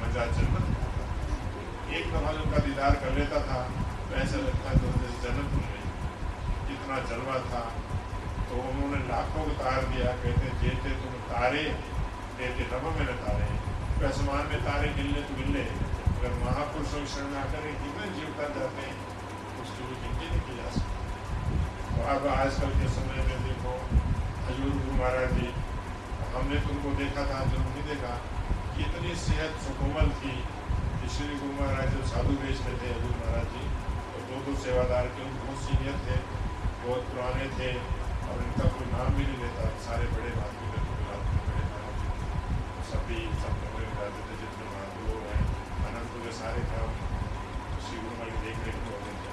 मज़ा 0.00 0.24
जन्नत 0.36 0.66
एक 1.96 2.06
दफ़ा 2.12 2.32
जो 2.32 2.42
उनका 2.42 2.58
दीदार 2.64 2.94
कर 3.02 3.12
लेता 3.18 3.40
था 3.48 3.58
तो 4.08 4.14
ऐसा 4.22 4.38
लगता 4.38 4.70
है 4.70 4.78
तो 4.78 4.88
जन्नत 5.22 5.52
मिल 5.54 5.66
गई। 5.72 6.74
इतना 6.74 6.98
जलवा 7.10 7.36
था 7.50 7.62
तो 8.48 8.56
उन्होंने 8.56 8.98
लाखों 9.08 9.44
को 9.44 9.50
तार 9.50 9.84
दिया, 9.84 10.12
कहते 10.12 10.46
जेते 10.60 10.90
तुम 10.90 11.12
तारे 11.32 11.62
देते 12.38 12.64
तब 12.64 12.84
मेरे 12.98 13.12
तारे। 13.12 13.48
तो 13.98 14.06
आसमान 14.08 14.46
में 14.46 14.64
तारे 14.64 14.88
गिरने 14.88 15.20
तो 15.20 15.34
गिरने। 15.36 15.62
अगर 16.18 16.32
महापुरुषों 16.44 17.00
की 17.00 17.06
शरण 17.06 17.34
आकर 17.34 17.60
कितने 17.60 18.06
जीव 18.06 18.14
जीवता 18.14 18.42
जाते 18.42 18.82
हैं? 18.82 18.94
उसकी 19.62 19.82
वो 19.82 19.94
गिनती 20.02 20.30
नहीं 20.30 20.40
की 20.40 20.56
जा 20.56 20.70
सकती। 20.70 21.96
तो 21.96 22.08
अब 22.08 22.26
आजकल 22.26 22.70
के 22.70 22.88
समय 22.88 23.24
में 23.28 23.44
देखो, 23.44 23.74
हजूर 24.48 24.70
गुरु 24.70 24.96
महाराज 25.02 25.32
जी, 25.32 25.54
हमने 26.36 26.60
तुमको 26.60 26.90
देखा 26.90 27.26
था 27.26 27.44
नहीं 27.44 27.86
देखा। 27.86 28.20
कि 28.74 28.84
इतनी 28.84 29.14
सेहत 29.14 29.50
सुकोमल 29.50 30.08
थी 30.08 30.34
कि 31.00 31.08
श्री 31.08 31.36
गुरु 31.38 31.52
महाराज 31.60 31.94
जो 31.94 32.02
साधु 32.06 32.32
बेच 32.32 32.60
में 32.60 32.74
थे, 32.82 32.90
हजूर 32.90 33.14
महाराज 33.26 33.44
जी 33.44 33.64
तो 34.10 34.18
दो 34.28 34.44
दो 34.46 34.58
सेवादार 34.62 35.06
के 35.06 35.22
बहुत 35.22 35.62
सीनियर 35.62 35.92
थे, 35.92 36.16
बहुत 36.88 37.02
पुराने 37.02 37.48
थे। 37.58 37.97
और 38.28 38.42
इनका 38.46 38.68
कोई 38.76 38.88
नाम 38.92 39.08
भी 39.18 39.26
नहीं 39.28 39.38
लेता 39.42 39.68
सारे 39.86 40.06
बड़े 40.14 40.30
के 40.30 40.66
बड़े 40.72 41.66
सभी 42.90 43.20
सब 43.42 43.60
कमरे 43.62 43.86
में 43.88 43.96
जाते 44.00 44.20
थे 44.28 44.36
जितने 44.42 44.64
महात्मा 44.72 45.02
लोग 45.08 45.22
हैं 45.30 45.42
अनंतपुर 45.88 46.26
के 46.26 46.32
सारे 46.40 46.64
काम 46.72 46.96
गुरुमा 48.00 48.26
की 48.30 48.38
देख 48.44 48.58
में 48.64 48.72
होते 48.88 49.12
थे 49.20 49.30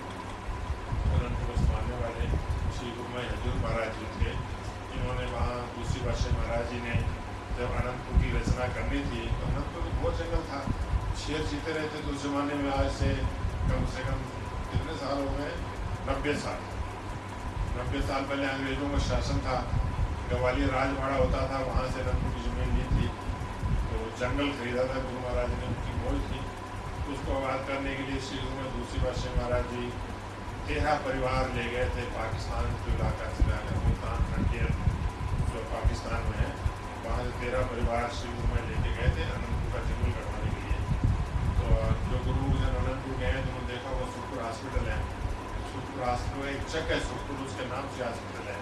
अनंतपुर 1.15 1.63
मानने 1.71 1.97
वाले 2.03 2.27
श्री 2.77 2.91
गुरुमा 2.99 3.23
हजूर 3.31 3.57
महाराज 3.65 3.99
जी 3.99 4.07
थे 4.19 4.31
इन्होंने 4.97 5.25
वहाँ 5.33 5.57
दूसरी 5.77 6.05
बादशाह 6.05 6.37
महाराज 6.37 6.71
जी 6.73 6.81
ने 6.87 6.95
जब 7.57 7.75
अनंतपुर 7.81 8.21
की 8.23 8.31
रचना 8.37 8.67
करनी 8.77 9.01
थी 9.11 9.25
तो 9.39 9.49
अनंतपुर 9.49 9.89
में 9.89 10.01
बहुत 10.01 10.23
जंगल 10.23 10.47
था 10.51 10.61
शेर 11.25 11.45
जीते 11.51 11.77
रहते 11.79 12.05
तो 12.07 12.15
उस 12.15 12.23
जमाने 12.23 12.61
में 12.63 12.71
आज 12.77 12.89
से 13.01 13.11
कम 13.69 13.85
से 13.97 14.07
कम 14.07 14.25
कितने 14.71 14.97
साल 15.03 15.21
हो 15.25 15.29
गए 15.37 15.53
नब्बे 16.09 16.33
साल। 16.45 16.74
नब्बे 17.75 18.01
साल 18.07 18.23
पहले 18.27 18.45
अंग्रेज़ों 18.47 18.89
का 18.89 18.99
शासन 19.05 19.39
था। 19.45 19.55
ग्वालियर 20.29 20.69
राजवाड़ा 20.71 21.15
होता 21.15 21.39
था, 21.49 21.57
वहाँ 21.65 21.87
से 21.93 22.03
रंगपुर 22.03 22.31
की 22.35 22.41
ज़मीन 22.43 22.69
ली 22.75 22.85
थी। 22.91 23.07
तो 23.87 23.95
जंगल 24.19 24.51
खरीदा 24.59 24.83
था 24.91 25.01
गुरु 25.05 25.19
महाराज 25.23 25.49
ने, 25.53 25.65
उनकी 25.69 25.95
मौज 26.03 26.21
थी। 26.29 26.39
उसको 27.13 27.33
आबाद 27.37 27.65
करने 27.67 27.95
के 27.95 28.03
लिए 28.05 28.19
श्री 28.27 28.39
में 28.57 28.69
दूसरी 28.75 29.01
बादशाह 29.01 29.35
महाराज 29.39 29.65
जी 29.73 29.89
तेरह 30.67 30.95
परिवार 31.07 31.51
ले 31.57 31.65
गए 31.73 31.89
थे। 31.95 32.05
पाकिस्तान 32.13 32.71
जो 32.85 32.93
इलाका 32.93 33.27
है 33.49 33.75
मुल्तान 33.81 34.23
फ्रंटियर 34.29 34.71
जो 35.51 35.65
पाकिस्तान 35.73 36.23
में 36.29 36.39
है। 36.39 36.49
वहाँ 37.03 37.19
से 37.25 37.35
तेरह 37.43 37.67
परिवार 37.73 38.07
श्री 38.19 38.31
में 38.53 38.63
लेके 38.69 38.95
गए 38.95 39.11
थे 39.17 39.27
अनंतपुर 39.35 39.67
का 39.75 39.83
जंगल 39.89 40.15
कटवाने 40.15 40.49
के 40.55 40.61
लिए। 40.63 40.79
तो 41.59 41.65
जो 42.07 42.23
गुरु 42.25 42.57
जब 42.63 42.81
अनंतपुर 42.81 43.21
गए 43.21 43.45
तो 43.45 43.61
देखा 43.69 43.93
वो 43.99 44.09
सुखपुर 44.15 44.43
हॉस्पिटल 44.45 44.89
है। 44.93 44.97
सुखपुर 45.75 46.03
हॉस्पिटल 46.03 46.47
एक 46.49 46.61
चक 46.71 46.91
है 46.91 46.97
सुखपुर 47.05 47.39
उसके 47.45 47.63
नाम 47.69 47.87
से 47.93 48.01
हॉस्पिटल 48.01 48.45
है 48.47 48.59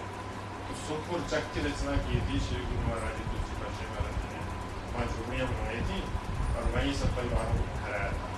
तो 0.62 0.76
सुखपुर 0.78 1.20
चक 1.32 1.44
की 1.54 1.60
रचना 1.66 1.92
की 2.06 2.16
थी 2.26 2.38
श्री 2.46 2.62
गुरु 2.62 2.80
महाराज 2.84 3.18
जी 3.18 3.26
तुलसी 3.26 3.58
पाशी 3.58 3.86
महाराज 3.90 4.16
जी 4.22 4.30
ने 4.30 4.40
वहाँ 4.86 5.04
झुपड़ियाँ 5.06 5.46
बनवाई 5.50 5.82
थी 5.90 5.98
और 6.54 6.66
वहीं 6.72 6.94
सब 7.00 7.14
परिवारों 7.18 7.54
को 7.58 7.66
ठहराया 7.74 8.08
था 8.14 8.30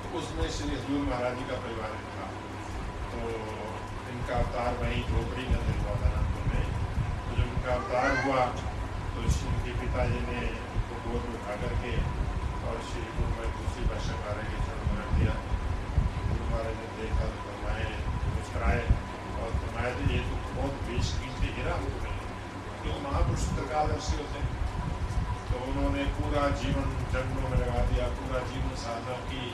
तो 0.00 0.18
उसमें 0.20 0.48
श्री 0.56 0.70
हजूर 0.70 1.04
महाराज 1.10 1.38
जी 1.38 1.46
का 1.50 1.60
परिवार 1.66 1.94
था 2.08 2.26
तो 3.12 3.30
इनका 4.08 4.38
अवतार 4.38 4.80
वहीं 4.82 5.04
झोपड़ी 5.04 5.46
में 5.46 5.62
हुआ 5.62 5.94
था 6.02 6.10
नागपुर 6.16 6.50
में 6.50 6.66
तो 7.20 7.38
जब 7.38 7.46
इनका 7.46 7.74
अवतार 7.74 8.18
हुआ 8.24 8.44
तो 8.56 9.28
इनके 9.28 9.76
पिताजी 9.78 10.24
ने 10.26 10.42
उनको 10.72 11.00
गोद 11.06 11.30
में 11.30 11.38
उठा 11.38 11.56
करके 11.62 11.94
और 12.64 12.82
श्री 12.90 13.06
गुरु 13.06 13.30
महाराज 13.30 13.56
तुलसी 13.56 13.88
भाषा 13.94 14.18
महाराज 14.18 14.52
के 14.52 14.66
चरण 14.66 15.16
दिया 15.16 15.38
गुरु 16.26 16.44
महाराज 16.44 16.84
ने 16.84 16.92
देखा 16.98 17.32
तो 17.32 17.46
फरमाए 17.46 18.15
मुस्कराए 18.28 18.82
और 19.36 19.50
ये 20.10 20.20
तो 20.26 20.40
बहुत 20.50 20.82
प्रकादर्शी 23.56 24.16
होते 24.18 24.44
तो 25.48 25.62
उन्होंने 25.64 26.04
पूरा 26.14 26.48
जीवन 26.60 26.92
जंगलों 27.12 27.48
में 27.50 27.58
लगा 27.58 27.84
दिया 27.90 28.08
पूरा 28.16 28.40
जीवन 28.50 28.74
की 29.30 29.44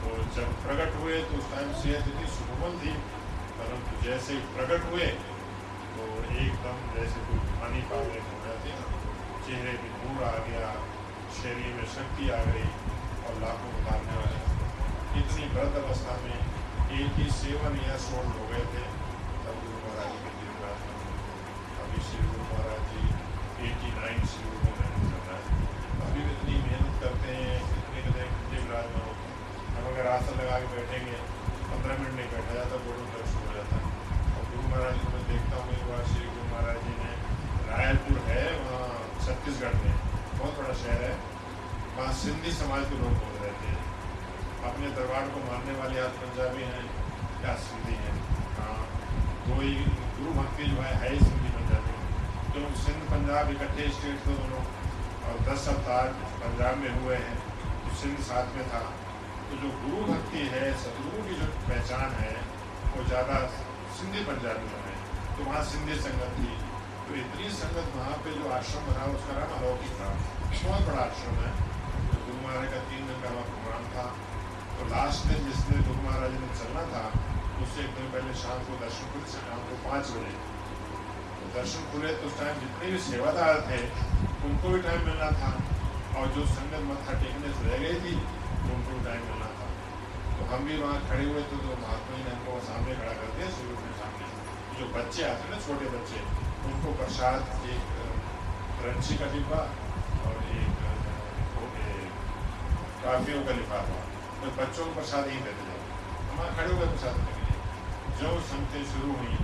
तो 0.00 0.16
जब 0.34 0.56
प्रकट 0.62 0.96
हुए 1.00 1.20
तो 1.28 1.38
उस 1.38 1.50
टाइम 1.52 1.72
सेहत 1.82 2.08
इतनी 2.08 2.32
थी 2.80 2.96
परंतु 3.56 4.02
जैसे 4.02 4.38
प्रकट 4.52 4.90
हुए 4.90 5.06
तो 5.92 6.08
एकदम 6.40 6.82
जैसे 6.94 7.24
पानी 7.54 7.82
जाती 8.46 8.74
चेहरे 9.46 9.72
नूर 9.84 10.24
आ 10.24 10.34
गया 10.46 10.74
शरीर 11.36 11.72
में 11.74 11.86
शक्ति 11.92 12.28
आ 12.32 12.42
गई 12.46 12.68
और 13.22 13.40
लाखों 13.40 13.72
को 13.72 13.82
मारने 13.84 14.18
वाले 14.18 14.44
इतनी 15.20 15.48
वृद्ध 15.54 15.74
अवस्था 15.76 16.16
में 16.24 16.45
एटी 16.96 17.26
सेवन 17.38 17.74
या 17.86 17.96
सोल्ड 18.02 18.36
हो 18.40 18.44
गए 18.50 18.64
थे 18.72 18.82
तब 19.44 19.56
गुरु 19.62 19.78
महाराज 19.80 20.12
के 20.24 20.30
लिए 20.36 20.52
प्रार्थना 20.58 20.94
अभी 21.84 22.04
श्री 22.08 22.20
गुरु 22.28 22.44
महाराज 22.50 22.82
जी 22.92 23.02
एटी 23.68 23.90
नाइन 23.96 24.20
से 24.34 24.44
उन्होंने 24.50 24.86
करना 24.92 25.36
है 25.40 25.58
अभी 26.06 26.22
इतनी 26.34 26.54
मेहनत 26.66 26.94
करते 27.02 27.34
हैं 27.40 27.58
इतनी 27.80 28.04
कितने 28.06 28.24
विराजमान 28.52 29.04
होते 29.08 29.24
हैं 29.24 29.34
हम 29.76 29.90
अगर 29.92 30.06
आसन 30.12 30.40
लगा 30.40 30.58
के 30.60 30.68
बैठेंगे, 30.74 31.16
पंद्रह 31.70 31.98
मिनट 32.00 32.14
नहीं 32.18 32.30
बैठा 32.34 32.54
जाता 32.54 32.78
गोडो 32.84 33.04
दर्श 33.14 33.34
हो 33.38 33.46
जाता 33.54 33.80
है। 33.80 33.88
और 34.36 34.44
गुरु 34.50 34.62
महाराज 34.68 34.96
को 35.02 35.10
मैं 35.14 35.22
देखता 35.30 35.60
हूँ 35.60 35.74
एक 35.76 35.84
बार 35.90 36.04
श्री 36.12 36.24
गुरु 36.28 36.46
महाराज 36.52 36.78
जी 36.86 36.94
ने 37.02 37.12
रायलपुर 37.70 38.18
है, 38.28 38.44
वहाँ 38.62 38.88
छत्तीसगढ़ 39.26 39.76
में। 39.82 39.94
बहुत 40.38 40.58
बड़ा 40.58 40.74
शहर 40.82 41.02
है। 41.02 41.12
वहाँ 41.98 42.12
सिंधी 42.22 42.52
समाज 42.60 42.88
के 42.90 43.02
लोग 43.02 43.12
बोल 43.20 43.36
रहे 43.42 43.54
थे। 43.60 43.74
अपने 44.66 44.88
दरबार 44.94 45.28
को 45.32 45.40
मानने 45.42 45.74
वाले 45.78 46.00
आज 46.00 46.14
पंजाबी 46.20 46.62
हैं 46.70 46.84
या 47.42 47.54
सिंधी 47.64 47.96
हैं? 48.02 48.14
हाँ 48.56 48.78
कोई 49.46 49.72
गुरु 50.16 50.32
भक्ति 50.34 50.64
जो 50.66 50.82
है 50.82 50.94
है 51.02 51.10
ही 51.12 51.18
सिंधी 51.20 51.50
पंजाबी 51.56 51.94
तो 52.54 52.60
सिंध 52.82 53.02
पंजाब 53.10 53.50
इकट्ठे 53.50 53.88
स्टेट 53.94 54.26
थे 54.26 54.34
दोनों, 54.36 54.62
और 55.26 55.40
दस 55.48 55.68
अवतार 55.68 56.12
पंजाब 56.42 56.78
में 56.78 56.92
हुए 57.00 57.16
हैं 57.24 57.36
तो 57.82 57.94
सिंध 57.96 58.18
साथ 58.28 58.54
में 58.56 58.68
था। 58.68 58.82
तो 59.48 59.56
जो 59.62 59.68
गुरु 59.80 60.04
भक्ति 60.06 60.44
है 60.52 60.62
सतगुरु 60.82 61.24
की 61.24 61.34
जो 61.40 61.46
पहचान 61.66 62.14
है, 62.20 62.30
वो 62.92 63.04
ज़्यादा 63.08 63.36
सिंधी 63.98 64.24
पंजाबी 64.28 64.70
में 64.70 64.80
है। 64.86 64.94
तो 65.36 65.44
वहाँ 65.44 65.62
सिंधी 65.66 65.98
संगत 66.06 66.38
थी। 66.38 66.54
तो 67.08 67.14
इतनी 67.16 67.50
संगत 67.56 67.92
वहाँ 67.96 68.16
पे 68.24 68.32
जो 68.38 68.48
आश्रम 68.52 68.86
बना, 68.86 69.04
उसका 69.14 69.36
नाम 69.38 69.52
अलौकिक 69.58 69.92
था। 70.00 70.08
बहुत 70.54 70.86
बड़ा 70.88 71.02
आश्रम 71.02 71.36
है। 71.42 71.52
तो 72.08 72.24
गुरु 72.24 72.38
महाराज 72.46 72.72
का 72.72 72.80
तीन 72.88 73.06
दिन 73.08 73.22
का 73.22 73.30
वहाँ 73.30 73.46
प्रोग्राम 73.52 73.84
था। 73.92 74.06
तो 74.76 74.84
लास्ट 74.86 75.26
दिन 75.28 75.44
जिस 75.44 75.60
दिन 75.66 75.82
गुरु 75.84 76.00
महाराज 76.02 76.32
ने 76.36 76.48
चलना 76.56 76.80
था 76.88 77.02
उससे 77.64 77.80
एक 77.82 77.92
दिन 77.96 78.08
पहले 78.14 78.32
शाम 78.40 78.58
को 78.64 78.74
दर्शन 78.80 79.06
खुले 79.12 79.28
शाम 79.34 79.60
को 79.68 79.76
पाँच 79.84 80.10
बजे 80.14 80.32
तो 81.36 81.46
दर्शन 81.54 81.86
खुले 81.92 82.10
तो 82.16 82.26
उस 82.28 82.34
टाइम 82.40 82.58
जितने 82.62 82.90
भी 82.92 82.98
सेवादार 83.04 83.60
थे 83.68 83.78
उनको 84.48 84.72
भी 84.74 84.80
टाइम 84.86 85.06
मिलना 85.06 85.30
था 85.38 85.52
और 86.16 86.28
जो 86.34 86.44
संगत 86.50 86.84
मत्था 86.88 87.14
टेकने 87.22 87.52
से 87.56 87.68
रह 87.68 87.84
गई 87.84 88.00
थी 88.02 88.12
उनको 88.16 88.90
भी 88.90 89.04
टाइम 89.06 89.22
मिलना 89.28 89.48
था 89.54 89.68
तो 90.34 90.48
हम 90.50 90.68
भी 90.68 90.76
वहाँ 90.78 90.98
खड़े 91.06 91.24
हुए 91.24 91.44
थे 91.44 91.60
तो 91.62 91.78
महात्मा 91.78 92.16
जी 92.16 92.24
ने 92.24 92.30
हमको 92.30 92.58
सामने 92.66 92.96
खड़ा 92.96 93.14
कर 93.14 93.32
दिया 93.36 93.48
सूर्य 93.54 93.78
के 93.80 93.94
सामने 94.00 94.28
जो 94.78 94.90
बच्चे 94.94 95.22
आते 95.28 95.50
ना 95.50 95.62
छोटे 95.68 95.94
बच्चे 95.94 96.26
उनको 96.66 96.92
प्रसाद 96.98 97.70
एक 97.70 97.94
क्रंची 98.76 99.16
का 99.18 99.30
डिब्बा 99.32 99.62
और 100.24 100.44
एक 100.58 100.84
काफियों 103.00 103.42
का 103.44 103.56
लिफाफा 103.56 104.15
तो 104.40 104.50
बच्चों 104.56 104.84
को 104.86 104.92
प्रसाद 104.94 105.28
ही 105.28 105.38
देते 105.44 105.66
जाओ 105.66 105.80
हम 106.30 106.56
खड़े 106.56 106.72
हुए 106.72 106.86
प्रसाद 106.86 107.16
के 107.26 107.32
लिए। 107.36 107.54
जो 108.18 108.32
संगतें 108.48 108.84
शुरू 108.90 109.12
हुई, 109.20 109.36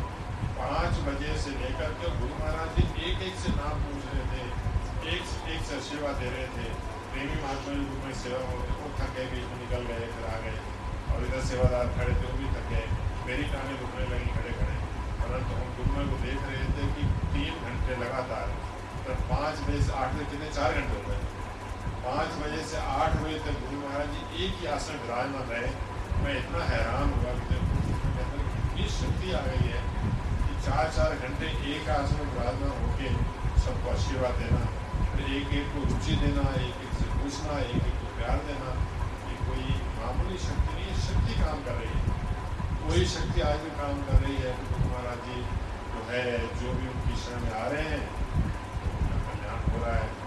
पाँच 0.59 0.99
बजे 1.07 1.37
से 1.43 1.51
लेकर 1.63 1.95
के 2.01 2.11
गुरु 2.19 2.35
महाराज 2.35 2.77
जी 2.77 2.85
एक 3.11 3.23
एक 3.29 3.39
से 3.45 3.55
नाम 3.57 3.81
पूछ 3.85 4.05
रहे 4.11 4.25
थे, 4.33 4.45
एक 5.15 5.25
से 5.31 5.55
एक 5.55 5.63
से 5.71 5.81
सेवा 5.89 6.13
दे 6.21 6.29
रहे 6.35 6.47
थे। 6.57 6.67
प्रेमी 7.13 7.41
महात्मा 7.43 7.75
जी 7.75 7.97
में 8.05 8.15
सेवा 8.21 8.39
होते 8.51 8.77
वो 8.83 8.91
थक 8.99 9.19
बीच 9.33 9.49
में 9.49 9.59
निकल 9.63 9.83
गए, 9.91 10.07
फिर 10.13 10.27
आ 10.27 10.39
गए। 10.45 10.61
और 11.13 11.25
इधर 11.25 11.43
सेवादार 11.47 11.93
खड़े 11.97 12.15
थे, 12.15 12.27
वो 12.27 12.39
भी 12.39 12.47
थक 12.55 12.71
गए। 12.71 12.87
मेरी 13.27 13.45
टांगें 13.53 13.77
रुकने 13.81 14.05
लगी, 14.13 14.31
खड़े 14.37 14.53
खड़े। 14.61 14.77
परंतु 15.23 15.59
हम 15.59 15.75
गुरुमा 15.77 16.05
को 16.13 16.17
देख 16.23 16.47
रहे 16.47 16.65
थे 16.77 16.87
कि 16.95 17.03
तीन 17.35 17.61
घंटे 17.67 17.97
लगातार 18.05 18.55
तो 19.05 19.15
पाँच 19.29 19.61
बजे 19.67 19.83
से 19.83 19.93
आठ 19.93 20.15
बजे, 20.15 20.25
कितने 20.31 20.49
चार 20.53 20.73
घंटे 20.73 20.95
हो 20.97 21.03
गए। 21.09 21.21
पाँच 22.05 22.31
बजे 22.39 22.63
से 22.69 22.79
आठ 22.93 23.13
बजे 23.23 23.39
तक 23.43 23.59
गुरु 23.63 23.81
महाराज 23.81 24.09
जी 24.13 24.45
एक 24.45 24.55
ही 24.61 24.67
आसन 24.71 24.97
विराजमान 25.03 25.45
रहे। 25.51 25.69
मैं 26.23 26.33
इतना 26.39 26.63
हैरान 26.71 27.13
हुआ 27.13 27.33
कि 27.41 27.59
इतनी 28.23 28.87
शक्ति 28.95 29.29
आ 29.33 29.43
गई 29.45 29.69
है 29.69 29.83
कि 30.41 30.57
चार 30.65 30.91
चार 30.97 31.15
घंटे 31.27 31.51
एक 31.75 31.89
आसन 31.97 32.19
में 32.19 32.33
विराजमान 32.33 32.73
होके 32.81 33.11
सबको 33.65 33.91
आशीर्वाद 33.91 34.35
देना, 34.43 34.63
फिर 35.13 35.31
एक 35.37 35.53
एक 35.59 35.69
को 35.75 35.85
रुचि 35.85 36.17
देना 36.23 36.47
एक 36.61 36.83
एक 36.87 36.97
से 37.01 37.07
पूछना 37.19 37.59
एक 37.67 37.83
एक 37.83 38.01
को 38.01 38.09
प्यार 38.17 38.43
देना, 38.49 38.73
ये 39.29 39.37
कोई 39.45 39.67
मामूली 39.99 40.39
शक्ति 40.47 40.75
नहीं 40.75 40.87
है, 40.87 40.97
शक्ति 41.05 41.39
काम 41.43 41.63
कर 41.69 41.79
रही 41.83 41.93
है। 41.99 42.03
वही 42.89 43.05
शक्ति 43.13 43.47
आज 43.51 43.61
भी 43.67 43.71
काम 43.83 44.03
कर 44.09 44.19
रही 44.25 44.37
है 44.43 44.57
गुरु 44.65 44.89
महाराज 44.89 45.23
जी 45.29 45.39
जो 45.93 46.01
है, 46.11 46.25
जो 46.63 46.75
भी 46.81 46.91
उनकी 46.95 47.21
शरण 47.23 47.47
में 47.47 47.55
आ 47.61 47.67
रहे 47.69 47.87
हैं, 47.93 48.03
उनका 48.91 49.23
कल्याण 49.29 49.71
हो 49.71 49.85
रहा 49.85 49.95
है। 49.95 50.22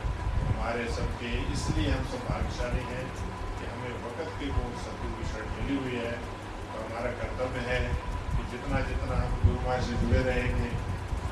हमारे 0.65 0.85
सबके, 0.93 1.31
इसलिए 1.53 1.89
हम 1.93 2.05
सब 2.11 2.21
भाग्यशाली 2.27 2.83
हैं 2.85 3.01
कि 3.57 3.65
हमें 3.71 3.97
वक़्त 4.05 4.29
की 4.37 4.47
वो 4.53 4.63
सतगुरु 4.85 5.17
की 5.17 5.25
शरण 5.31 5.51
मिली 5.57 5.75
हुई 5.81 5.99
है। 6.03 6.13
तो 6.69 6.79
हमारा 6.85 7.11
कर्तव्य 7.19 7.61
है 7.65 7.77
कि 8.31 8.45
जितना 8.53 8.79
जितना 8.87 9.19
हम 9.19 9.35
गुरु 9.43 9.57
महाराज 9.57 9.83
से 9.89 9.99
जुड़े 9.99 10.21
रहेंगे, 10.29 10.69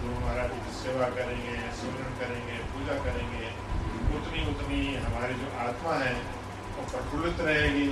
गुरु 0.01 0.19
महाराज 0.25 0.53
की 0.65 0.75
सेवा 0.75 1.07
करेंगे 1.15 1.55
सुमरण 1.79 2.13
करेंगे, 2.21 2.59
पूजा 2.75 2.99
करेंगे, 3.07 3.49
उतनी 4.19 4.45
उतनी 4.51 4.83
हमारी 5.07 5.39
जो 5.41 5.49
आत्मा 5.65 5.97
है, 6.03 6.13
वो 6.77 6.87
प्रफुल्लित 6.93 7.43
रहेगी। 7.49 7.89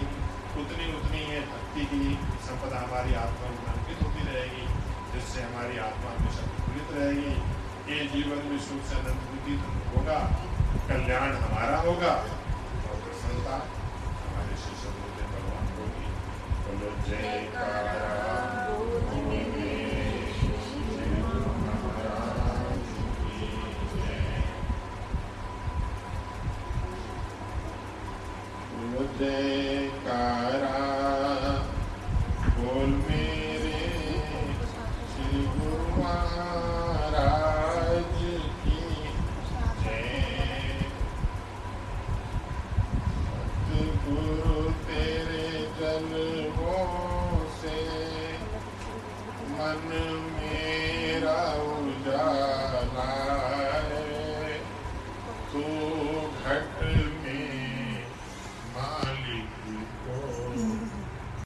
उतनी 0.61 0.93
उतनी 0.93 1.25
ये 1.31 1.41
भक्ति 1.49 1.89
की 1.91 2.03
संपदा 2.51 2.85
हमारी 2.85 3.19
आत्मा 3.23 3.51
में 3.57 3.73
अंकित 3.73 4.05
होती 4.05 4.29
रहेगी, 4.29 4.69
जिससे 5.15 5.49
हमारी 5.49 5.83
आत्मा 5.89 6.15
हमेशा 6.15 6.47
प्रफुल्लित 6.53 6.95
रहेगी। 7.01 7.35
ये 7.91 8.07
जीवन 8.15 8.49
में 8.49 8.57
सुख 8.69 8.89
से 8.91 9.03
अनुभूति 9.03 9.59
होगा। 9.91 10.21
कल्याण 10.89 11.33
हमारा 11.43 11.77
होगा। 11.87 12.13
और 12.13 12.95
प्रसन्नता 13.03 13.55
हमारे 14.21 14.55
शिष्य 14.63 14.89
भगवान 15.33 15.67
होगी 15.77 16.07
बोलो 16.65 16.89
जय 17.07 17.21
जयकारा 29.19 31.00